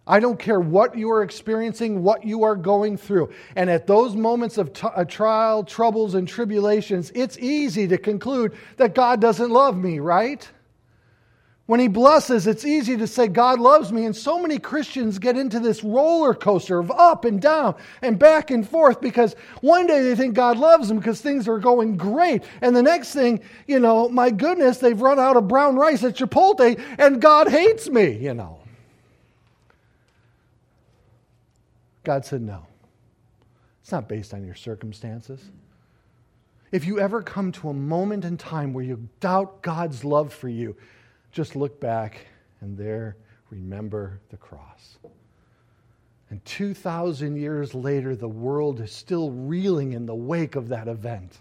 I 0.10 0.20
don't 0.20 0.40
care 0.40 0.60
what 0.60 0.98
you 0.98 1.12
are 1.12 1.22
experiencing, 1.22 2.02
what 2.02 2.26
you 2.26 2.44
are 2.44 2.56
going 2.56 2.98
through. 2.98 3.32
And 3.56 3.70
at 3.70 3.86
those 3.86 4.16
moments 4.16 4.58
of 4.58 4.74
t- 4.74 4.88
uh, 4.94 5.06
trial, 5.06 5.64
troubles, 5.64 6.16
and 6.16 6.28
tribulations, 6.28 7.12
it's 7.14 7.38
easy 7.38 7.88
to 7.88 7.98
conclude 8.00 8.58
that 8.78 8.96
God 8.96 9.22
doesn't 9.22 9.52
love 9.52 9.78
me, 9.78 10.00
right? 10.00 10.50
When 11.68 11.80
he 11.80 11.88
blesses, 11.88 12.48
it's 12.48 12.66
easy 12.66 12.98
to 12.98 13.06
say, 13.06 13.28
God 13.28 13.60
loves 13.60 13.92
me. 13.92 14.06
And 14.06 14.16
so 14.16 14.40
many 14.40 14.58
Christians 14.58 15.20
get 15.20 15.38
into 15.38 15.60
this 15.60 15.84
roller 15.84 16.34
coaster 16.34 16.80
of 16.80 16.90
up 16.90 17.26
and 17.26 17.40
down 17.40 17.76
and 18.02 18.18
back 18.18 18.50
and 18.50 18.68
forth 18.68 19.00
because 19.00 19.36
one 19.62 19.86
day 19.86 20.02
they 20.02 20.16
think 20.16 20.34
God 20.34 20.58
loves 20.58 20.88
them 20.88 20.98
because 20.98 21.22
things 21.22 21.48
are 21.48 21.60
going 21.60 21.96
great. 21.96 22.44
And 22.62 22.76
the 22.76 22.82
next 22.82 23.14
thing, 23.14 23.42
you 23.68 23.80
know, 23.80 24.10
my 24.10 24.32
goodness, 24.32 24.80
they've 24.80 25.00
run 25.00 25.20
out 25.20 25.38
of 25.38 25.48
brown 25.48 25.76
rice 25.76 26.04
at 26.04 26.16
Chipotle 26.16 26.82
and 26.98 27.22
God 27.22 27.48
hates 27.48 27.88
me, 27.88 28.14
you 28.14 28.34
know. 28.34 28.59
God 32.10 32.26
said, 32.26 32.42
no. 32.42 32.66
It's 33.84 33.92
not 33.92 34.10
based 34.10 34.34
on 34.34 34.44
your 34.44 34.56
circumstances. 34.56 35.52
If 36.72 36.88
you 36.88 37.00
ever 37.00 37.22
come 37.22 37.52
to 37.52 37.70
a 37.70 37.74
moment 37.76 38.26
in 38.26 38.36
time 38.36 38.74
where 38.74 38.84
you 38.84 39.08
doubt 39.20 39.62
God's 39.62 40.04
love 40.04 40.34
for 40.34 40.50
you, 40.50 40.76
just 41.32 41.56
look 41.56 41.80
back 41.80 42.26
and 42.62 42.76
there 42.76 43.16
remember 43.52 44.22
the 44.32 44.38
cross. 44.38 44.98
And 46.32 46.44
2,000 46.46 47.36
years 47.36 47.76
later, 47.76 48.16
the 48.16 48.28
world 48.28 48.82
is 48.82 48.92
still 48.92 49.30
reeling 49.30 49.94
in 49.94 50.08
the 50.08 50.16
wake 50.16 50.56
of 50.56 50.70
that 50.70 50.88
event. 50.88 51.38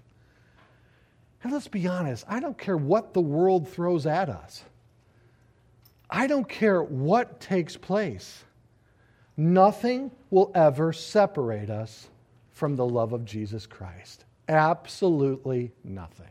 And 1.43 1.51
let's 1.51 1.69
be 1.69 1.89
honest, 1.89 2.27
I 2.29 2.41
don't 2.41 2.59
care 2.59 2.77
what 2.77 3.15
the 3.15 3.23
world 3.23 3.71
throws 3.71 4.05
at 4.05 4.29
us, 4.29 4.65
I 6.11 6.27
don't 6.27 6.47
care 6.47 6.83
what 6.83 7.41
takes 7.41 7.75
place. 7.75 8.45
Nothing 9.41 10.11
will 10.31 10.51
ever 10.53 10.93
separate 10.93 11.71
us 11.71 12.09
from 12.51 12.75
the 12.75 12.85
love 12.85 13.13
of 13.13 13.25
Jesus 13.25 13.67
Christ. 13.67 14.25
Absolutely 14.49 15.71
nothing. 15.85 16.27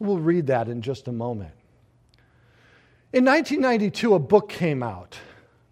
We'll 0.00 0.18
read 0.18 0.48
that 0.48 0.68
in 0.68 0.82
just 0.82 1.08
a 1.08 1.12
moment. 1.12 1.54
In 3.14 3.24
1992, 3.24 4.14
a 4.14 4.18
book 4.18 4.50
came 4.50 4.82
out. 4.82 5.16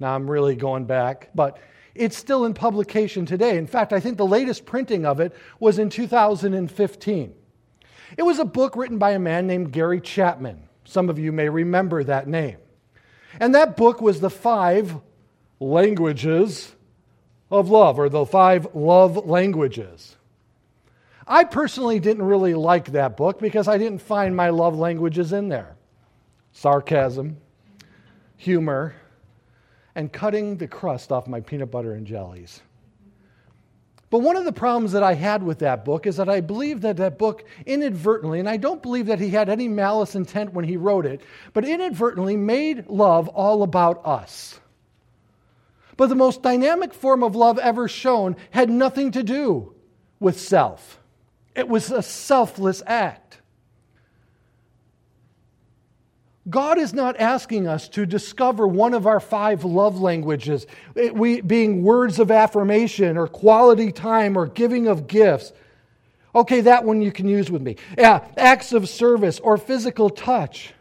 Now 0.01 0.15
I'm 0.15 0.31
really 0.31 0.57
going 0.57 0.87
back, 0.87 1.29
but 1.35 1.59
it's 1.95 2.17
still 2.17 2.47
in 2.47 2.55
publication 2.55 3.27
today. 3.27 3.59
In 3.59 3.67
fact, 3.67 3.93
I 3.93 4.01
think 4.01 4.17
the 4.17 4.25
latest 4.25 4.65
printing 4.65 5.05
of 5.05 5.21
it 5.21 5.35
was 5.61 5.79
in 5.79 5.91
2015. 5.91 7.35
It 8.17 8.23
was 8.23 8.39
a 8.39 8.45
book 8.47 8.75
written 8.75 8.97
by 8.97 9.11
a 9.11 9.19
man 9.19 9.47
named 9.47 9.71
Gary 9.71 10.01
Chapman. 10.01 10.63
Some 10.85 11.11
of 11.11 11.19
you 11.19 11.31
may 11.31 11.51
remember 11.51 12.03
that 12.05 12.27
name. 12.27 12.57
And 13.39 13.55
that 13.55 13.77
book 13.77 14.01
was 14.01 14.21
The 14.21 14.31
Five 14.31 14.97
Languages 15.63 16.73
of 17.51 17.71
Love, 17.71 17.99
or 17.99 18.09
The 18.09 18.27
Five 18.27 18.75
Love 18.75 19.27
Languages. 19.27 20.17
I 21.27 21.45
personally 21.45 22.01
didn't 22.01 22.25
really 22.25 22.55
like 22.55 22.93
that 22.93 23.17
book 23.17 23.39
because 23.39 23.69
I 23.69 23.79
didn't 23.79 24.01
find 24.01 24.35
my 24.35 24.51
love 24.51 24.77
languages 24.77 25.33
in 25.33 25.49
there 25.49 25.77
sarcasm, 26.53 27.39
humor, 28.37 28.95
and 29.95 30.13
cutting 30.13 30.57
the 30.57 30.67
crust 30.67 31.13
off 31.13 31.27
my 31.27 31.41
peanut 31.41 31.71
butter 31.71 31.95
and 31.95 32.07
jellies. 32.07 32.61
But 34.11 34.19
one 34.19 34.37
of 34.37 34.45
the 34.45 34.53
problems 34.53 34.93
that 34.93 35.03
I 35.03 35.15
had 35.15 35.43
with 35.43 35.61
that 35.61 35.87
book 35.87 36.07
is 36.07 36.17
that 36.17 36.29
I 36.29 36.43
believe 36.43 36.83
that 36.83 36.99
that 36.99 37.19
book 37.19 37.45
inadvertently, 37.65 38.41
and 38.41 38.49
I 38.49 38.59
don't 38.59 38.83
believe 38.83 39.07
that 39.07 39.19
he 39.19 39.31
had 39.31 39.49
any 39.49 39.69
malice 39.69 40.15
intent 40.15 40.53
when 40.53 40.67
he 40.67 40.77
wrote 40.77 41.07
it, 41.07 41.23
but 41.55 41.65
inadvertently 41.65 42.37
made 42.37 42.89
love 42.89 43.29
all 43.29 43.63
about 43.63 44.05
us. 44.05 44.61
But 45.97 46.09
the 46.09 46.15
most 46.15 46.43
dynamic 46.43 46.95
form 46.95 47.23
of 47.23 47.37
love 47.37 47.59
ever 47.59 47.89
shown 47.89 48.37
had 48.51 48.71
nothing 48.71 49.11
to 49.13 49.23
do 49.23 49.75
with 50.21 50.41
self, 50.41 51.01
it 51.55 51.69
was 51.69 51.91
a 51.91 52.03
selfless 52.03 52.83
act. 52.87 53.23
God 56.51 56.77
is 56.79 56.93
not 56.93 57.21
asking 57.21 57.69
us 57.69 57.89
to 57.91 58.05
discover 58.05 58.67
one 58.67 58.95
of 58.95 59.07
our 59.07 59.21
five 59.21 59.65
love 59.65 60.01
languages, 60.01 60.67
it, 60.97 61.15
we, 61.15 61.41
being 61.41 61.85
words 61.85 62.19
of 62.19 62.33
affirmation 62.33 63.17
or 63.17 63.29
quality 63.29 63.93
time 63.93 64.37
or 64.37 64.47
giving 64.47 64.89
of 64.89 65.07
gifts. 65.07 65.53
Okay, 66.35 66.63
that 66.63 66.85
one 66.85 67.01
you 67.01 67.13
can 67.13 67.29
use 67.29 67.51
with 67.51 67.63
me. 67.63 67.77
Yeah, 67.97 68.27
acts 68.37 68.73
of 68.73 68.89
service 68.89 69.39
or 69.39 69.57
physical 69.57 70.11
touch. 70.11 70.73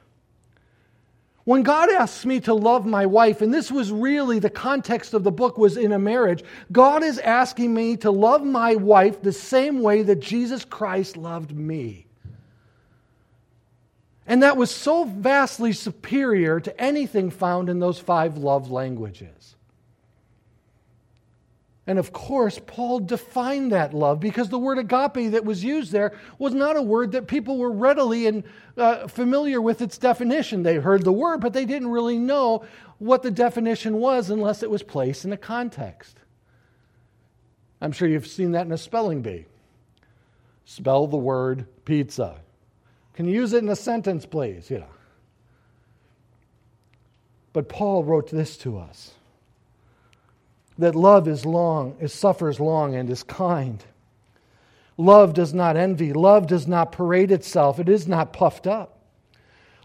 When 1.43 1.63
God 1.63 1.89
asks 1.89 2.25
me 2.25 2.39
to 2.41 2.53
love 2.53 2.85
my 2.85 3.05
wife, 3.05 3.41
and 3.41 3.53
this 3.53 3.71
was 3.71 3.91
really 3.91 4.37
the 4.37 4.49
context 4.49 5.13
of 5.13 5.23
the 5.23 5.31
book 5.31 5.57
was 5.57 5.75
in 5.75 5.91
a 5.91 5.99
marriage, 5.99 6.43
God 6.71 7.03
is 7.03 7.17
asking 7.17 7.73
me 7.73 7.97
to 7.97 8.11
love 8.11 8.43
my 8.43 8.75
wife 8.75 9.21
the 9.21 9.33
same 9.33 9.81
way 9.81 10.03
that 10.03 10.19
Jesus 10.19 10.63
Christ 10.63 11.17
loved 11.17 11.55
me. 11.55 12.05
And 14.27 14.43
that 14.43 14.55
was 14.55 14.69
so 14.69 15.05
vastly 15.05 15.73
superior 15.73 16.59
to 16.59 16.79
anything 16.79 17.31
found 17.31 17.69
in 17.69 17.79
those 17.79 17.99
five 17.99 18.37
love 18.37 18.69
languages. 18.69 19.55
And 21.91 21.99
of 21.99 22.13
course, 22.13 22.57
Paul 22.67 23.01
defined 23.01 23.73
that 23.73 23.93
love 23.93 24.21
because 24.21 24.47
the 24.47 24.57
word 24.57 24.77
agape 24.77 25.31
that 25.31 25.43
was 25.43 25.61
used 25.61 25.91
there 25.91 26.17
was 26.39 26.53
not 26.53 26.77
a 26.77 26.81
word 26.81 27.11
that 27.11 27.27
people 27.27 27.57
were 27.57 27.69
readily 27.69 28.27
and 28.27 28.45
uh, 28.77 29.07
familiar 29.07 29.61
with 29.61 29.81
its 29.81 29.97
definition. 29.97 30.63
They 30.63 30.75
heard 30.75 31.03
the 31.03 31.11
word, 31.11 31.41
but 31.41 31.51
they 31.51 31.65
didn't 31.65 31.89
really 31.89 32.17
know 32.17 32.63
what 32.99 33.23
the 33.23 33.29
definition 33.29 33.97
was 33.97 34.29
unless 34.29 34.63
it 34.63 34.69
was 34.71 34.83
placed 34.83 35.25
in 35.25 35.33
a 35.33 35.37
context. 35.37 36.17
I'm 37.81 37.91
sure 37.91 38.07
you've 38.07 38.25
seen 38.25 38.53
that 38.53 38.65
in 38.65 38.71
a 38.71 38.77
spelling 38.77 39.21
bee. 39.21 39.47
Spell 40.63 41.07
the 41.07 41.17
word 41.17 41.65
pizza. 41.83 42.37
Can 43.15 43.25
you 43.25 43.33
use 43.33 43.51
it 43.51 43.63
in 43.63 43.69
a 43.69 43.75
sentence, 43.75 44.25
please? 44.25 44.71
You 44.71 44.79
know. 44.79 44.93
But 47.51 47.67
Paul 47.67 48.05
wrote 48.05 48.31
this 48.31 48.55
to 48.59 48.77
us 48.77 49.11
that 50.82 50.95
love 50.95 51.27
is 51.27 51.45
long, 51.45 51.95
it 51.99 52.09
suffers 52.09 52.59
long 52.59 52.95
and 52.95 53.09
is 53.09 53.23
kind. 53.23 53.84
Love 54.97 55.34
does 55.34 55.53
not 55.53 55.77
envy. 55.77 56.13
Love 56.13 56.45
does 56.45 56.67
not 56.67 56.91
parade 56.91 57.32
itself. 57.32 57.79
It 57.79 57.89
is 57.89 58.07
not 58.07 58.34
puffed 58.34 58.67
up. 58.67 58.99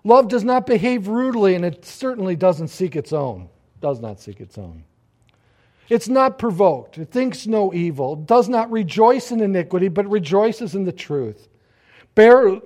Love 0.05 0.29
does 0.29 0.45
not 0.45 0.67
behave 0.67 1.09
rudely, 1.09 1.55
and 1.55 1.65
it 1.65 1.85
certainly 1.85 2.37
doesn't 2.37 2.69
seek 2.69 2.95
its 2.95 3.13
own. 3.13 3.49
Does 3.81 4.01
not 4.01 4.21
seek 4.21 4.41
its 4.41 4.59
own. 4.59 4.85
It's 5.89 6.09
not 6.09 6.39
provoked. 6.39 6.99
It 6.99 7.11
thinks 7.11 7.47
no 7.47 7.73
evil. 7.73 8.17
Does 8.17 8.49
not 8.49 8.71
rejoice 8.71 9.31
in 9.33 9.41
iniquity, 9.41 9.89
but 9.89 10.09
rejoices 10.11 10.75
in 10.75 10.85
the 10.85 10.93
truth. 10.93 11.49
Bear, 12.15 12.61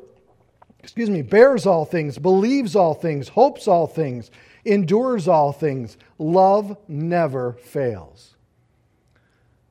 excuse 0.83 1.11
me, 1.11 1.23
bears 1.23 1.67
all 1.67 1.85
things, 1.85 2.19
believes 2.19 2.77
all 2.77 2.95
things, 2.95 3.29
hopes 3.29 3.69
all 3.69 3.87
things 3.87 4.31
endures 4.65 5.29
all 5.29 5.53
things. 5.53 5.97
Love 6.19 6.77
never 6.89 7.53
fails. 7.53 8.35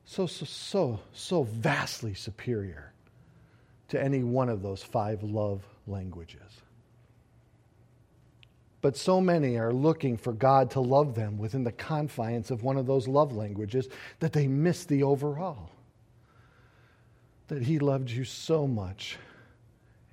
So, 0.04 0.26
so, 0.26 0.44
so, 0.44 1.00
so 1.12 1.44
vastly 1.44 2.14
superior 2.14 2.92
to 3.88 4.02
any 4.02 4.22
one 4.22 4.48
of 4.48 4.62
those 4.62 4.82
five 4.82 5.22
love 5.22 5.62
languages. 5.86 6.62
But 8.82 8.96
so 8.96 9.20
many 9.20 9.58
are 9.58 9.72
looking 9.72 10.16
for 10.16 10.32
God 10.32 10.70
to 10.72 10.80
love 10.80 11.14
them 11.14 11.38
within 11.38 11.64
the 11.64 11.72
confines 11.72 12.50
of 12.50 12.62
one 12.62 12.78
of 12.78 12.86
those 12.86 13.06
love 13.06 13.32
languages 13.32 13.88
that 14.20 14.32
they 14.32 14.48
miss 14.48 14.84
the 14.84 15.02
overall. 15.02 15.70
That 17.48 17.62
He 17.62 17.78
loved 17.78 18.10
you 18.10 18.24
so 18.24 18.66
much 18.66 19.18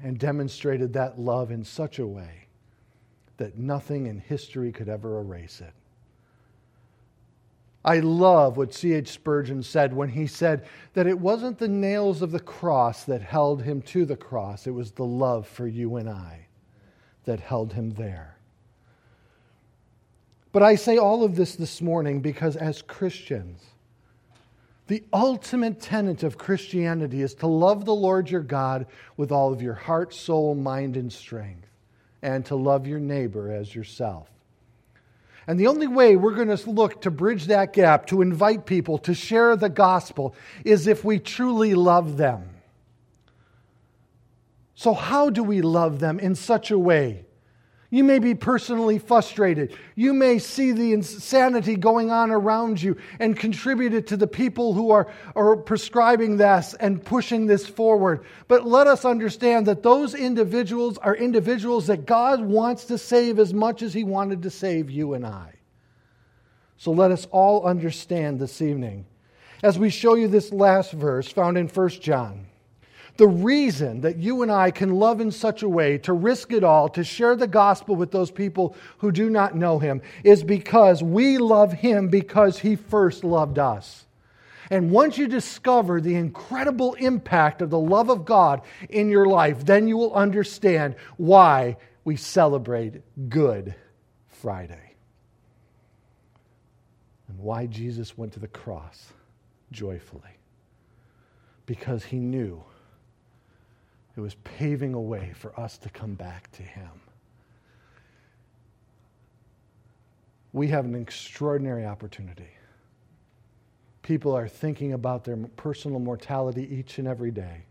and 0.02 0.20
demonstrated 0.20 0.94
that 0.94 1.20
love 1.20 1.52
in 1.52 1.64
such 1.64 2.00
a 2.00 2.08
way 2.08 2.48
that 3.38 3.58
nothing 3.58 4.08
in 4.08 4.20
history 4.20 4.72
could 4.72 4.90
ever 4.90 5.20
erase 5.20 5.62
it. 5.62 5.74
I 7.86 8.00
love 8.00 8.58
what 8.58 8.74
C.H. 8.74 9.08
Spurgeon 9.08 9.64
said 9.64 9.94
when 9.94 10.10
he 10.10 10.28
said 10.28 10.66
that 10.94 11.08
it 11.08 11.18
wasn't 11.18 11.58
the 11.58 11.70
nails 11.70 12.22
of 12.22 12.32
the 12.32 12.40
cross 12.40 13.06
that 13.06 13.22
held 13.22 13.62
him 13.62 13.82
to 13.84 14.06
the 14.06 14.18
cross, 14.18 14.68
it 14.68 14.72
was 14.72 14.92
the 14.92 15.06
love 15.06 15.48
for 15.48 15.68
you 15.68 15.96
and 15.96 16.10
I 16.10 16.48
that 17.24 17.40
held 17.40 17.74
him 17.74 17.92
there. 17.92 18.38
But 20.52 20.64
I 20.64 20.76
say 20.76 20.98
all 20.98 21.24
of 21.24 21.36
this 21.36 21.56
this 21.56 21.82
morning 21.82 22.20
because 22.20 22.56
as 22.56 22.82
Christians, 22.82 23.62
the 24.88 25.04
ultimate 25.12 25.82
tenet 25.82 26.24
of 26.24 26.38
Christianity 26.38 27.22
is 27.22 27.34
to 27.36 27.48
love 27.48 27.86
the 27.86 27.96
Lord 27.96 28.30
your 28.30 28.42
God 28.42 28.88
with 29.18 29.32
all 29.32 29.52
of 29.52 29.62
your 29.62 29.74
heart, 29.74 30.14
soul, 30.14 30.56
mind, 30.56 30.96
and 30.96 31.12
strength 31.12 31.68
and 32.22 32.46
to 32.46 32.56
love 32.56 32.88
your 32.88 33.00
neighbor 33.00 33.52
as 33.52 33.74
yourself. 33.74 34.30
And 35.46 35.60
the 35.60 35.68
only 35.68 35.88
way 35.88 36.18
we're 36.18 36.36
going 36.36 36.56
to 36.56 36.70
look 36.70 37.02
to 37.02 37.12
bridge 37.12 37.46
that 37.46 37.72
gap, 37.72 38.08
to 38.08 38.22
invite 38.22 38.66
people 38.66 38.98
to 39.00 39.14
share 39.14 39.56
the 39.56 39.70
gospel, 39.70 40.36
is 40.66 40.88
if 40.88 41.06
we 41.06 41.20
truly 41.20 41.74
love 41.74 42.18
them. 42.18 42.50
So, 44.76 44.94
how 44.94 45.30
do 45.30 45.44
we 45.44 45.62
love 45.62 46.00
them 46.00 46.20
in 46.20 46.36
such 46.36 46.70
a 46.70 46.78
way 46.78 47.27
you 47.90 48.04
may 48.04 48.20
be 48.20 48.36
personally 48.36 49.00
frustrated. 49.00 49.78
You 49.96 50.14
may 50.14 50.40
see 50.40 50.74
the 50.74 50.92
insanity 50.92 51.78
going 51.78 52.12
on 52.12 52.32
around 52.32 52.82
you 52.82 52.98
and 53.20 53.38
contribute 53.38 53.94
it 53.94 54.08
to 54.08 54.18
the 54.18 54.28
people 54.28 54.74
who 54.74 54.92
are, 54.92 55.08
are 55.36 55.56
prescribing 55.56 56.36
this 56.36 56.74
and 56.74 57.04
pushing 57.04 57.46
this 57.46 57.66
forward. 57.66 58.26
But 58.50 58.66
let 58.66 58.88
us 58.88 59.06
understand 59.06 59.68
that 59.68 59.84
those 59.84 60.16
individuals 60.16 60.98
are 60.98 61.16
individuals 61.16 61.88
that 61.88 62.06
God 62.06 62.42
wants 62.42 62.86
to 62.86 62.98
save 62.98 63.40
as 63.40 63.54
much 63.54 63.82
as 63.82 63.94
He 63.94 64.04
wanted 64.04 64.44
to 64.44 64.50
save 64.50 64.90
you 64.90 65.14
and 65.14 65.26
I. 65.26 65.54
So 66.76 66.92
let 66.92 67.12
us 67.12 67.26
all 67.32 67.66
understand 67.66 68.40
this 68.40 68.62
evening 68.62 69.06
as 69.64 69.80
we 69.80 69.90
show 69.90 70.16
you 70.16 70.28
this 70.28 70.52
last 70.52 70.92
verse 70.92 71.30
found 71.30 71.58
in 71.58 71.68
1 71.68 71.90
John. 71.90 72.48
The 73.18 73.28
reason 73.28 74.02
that 74.02 74.18
you 74.18 74.44
and 74.44 74.52
I 74.52 74.70
can 74.70 74.94
love 74.96 75.20
in 75.22 75.32
such 75.32 75.64
a 75.64 75.70
way, 75.70 75.98
to 76.00 76.14
risk 76.14 76.54
it 76.54 76.64
all, 76.64 76.88
to 76.90 77.04
share 77.04 77.36
the 77.36 77.48
gospel 77.48 77.96
with 77.96 78.12
those 78.12 78.30
people 78.30 78.76
who 79.00 79.12
do 79.12 79.30
not 79.30 79.56
know 79.56 79.80
him, 79.80 80.02
is 80.24 80.44
because 80.44 81.02
we 81.02 81.40
love 81.40 81.74
him 81.74 82.10
because 82.10 82.60
he 82.60 82.76
first 82.76 83.24
loved 83.24 83.58
us. 83.58 84.06
And 84.70 84.92
once 84.92 85.18
you 85.18 85.28
discover 85.28 86.00
the 86.00 86.16
incredible 86.16 86.94
impact 86.96 87.62
of 87.62 87.70
the 87.72 87.80
love 87.80 88.10
of 88.10 88.26
God 88.26 88.62
in 88.90 89.10
your 89.10 89.26
life, 89.26 89.66
then 89.66 89.88
you 89.88 89.98
will 89.98 90.14
understand 90.14 90.96
why 91.16 91.78
we 92.04 92.18
celebrate 92.18 93.02
Good 93.30 93.74
Friday 94.28 94.94
and 97.28 97.40
why 97.40 97.66
Jesus 97.66 98.18
went 98.18 98.34
to 98.34 98.40
the 98.40 98.48
cross 98.48 99.12
joyfully. 99.72 100.22
Because 101.66 102.04
he 102.04 102.18
knew 102.18 102.64
it 104.18 104.22
was 104.22 104.36
paving 104.44 104.96
a 104.96 105.00
way 105.00 105.32
for 105.36 105.58
us 105.60 105.78
to 105.78 105.90
come 105.90 106.16
back 106.16 106.52
to 106.54 106.64
Him. 106.64 106.90
We 110.54 110.70
have 110.70 110.86
an 110.86 110.96
extraordinary 110.96 111.86
opportunity. 111.86 112.50
People 114.02 114.36
are 114.36 114.48
thinking 114.48 114.94
about 114.94 115.24
their 115.24 115.38
personal 115.38 116.00
mortality 116.00 116.68
each 116.72 116.98
and 116.98 117.08
every 117.08 117.30
day. 117.30 117.62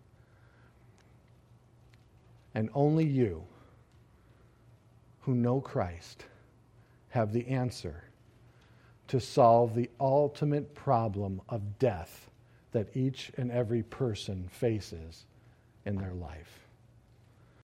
And 2.55 2.71
only 2.75 3.05
you, 3.05 3.43
who 5.23 5.35
know 5.35 5.61
Christ, 5.61 6.27
have 7.09 7.33
the 7.33 7.47
answer 7.49 8.05
to 9.09 9.19
solve 9.19 9.75
the 9.75 9.91
ultimate 9.99 10.77
problem 10.77 11.41
of 11.49 11.81
death 11.81 12.31
that 12.71 12.95
each 12.95 13.33
and 13.37 13.51
every 13.51 13.83
person 13.83 14.49
faces 14.53 15.25
in 15.87 15.97
their 15.97 16.13
life. 16.13 16.66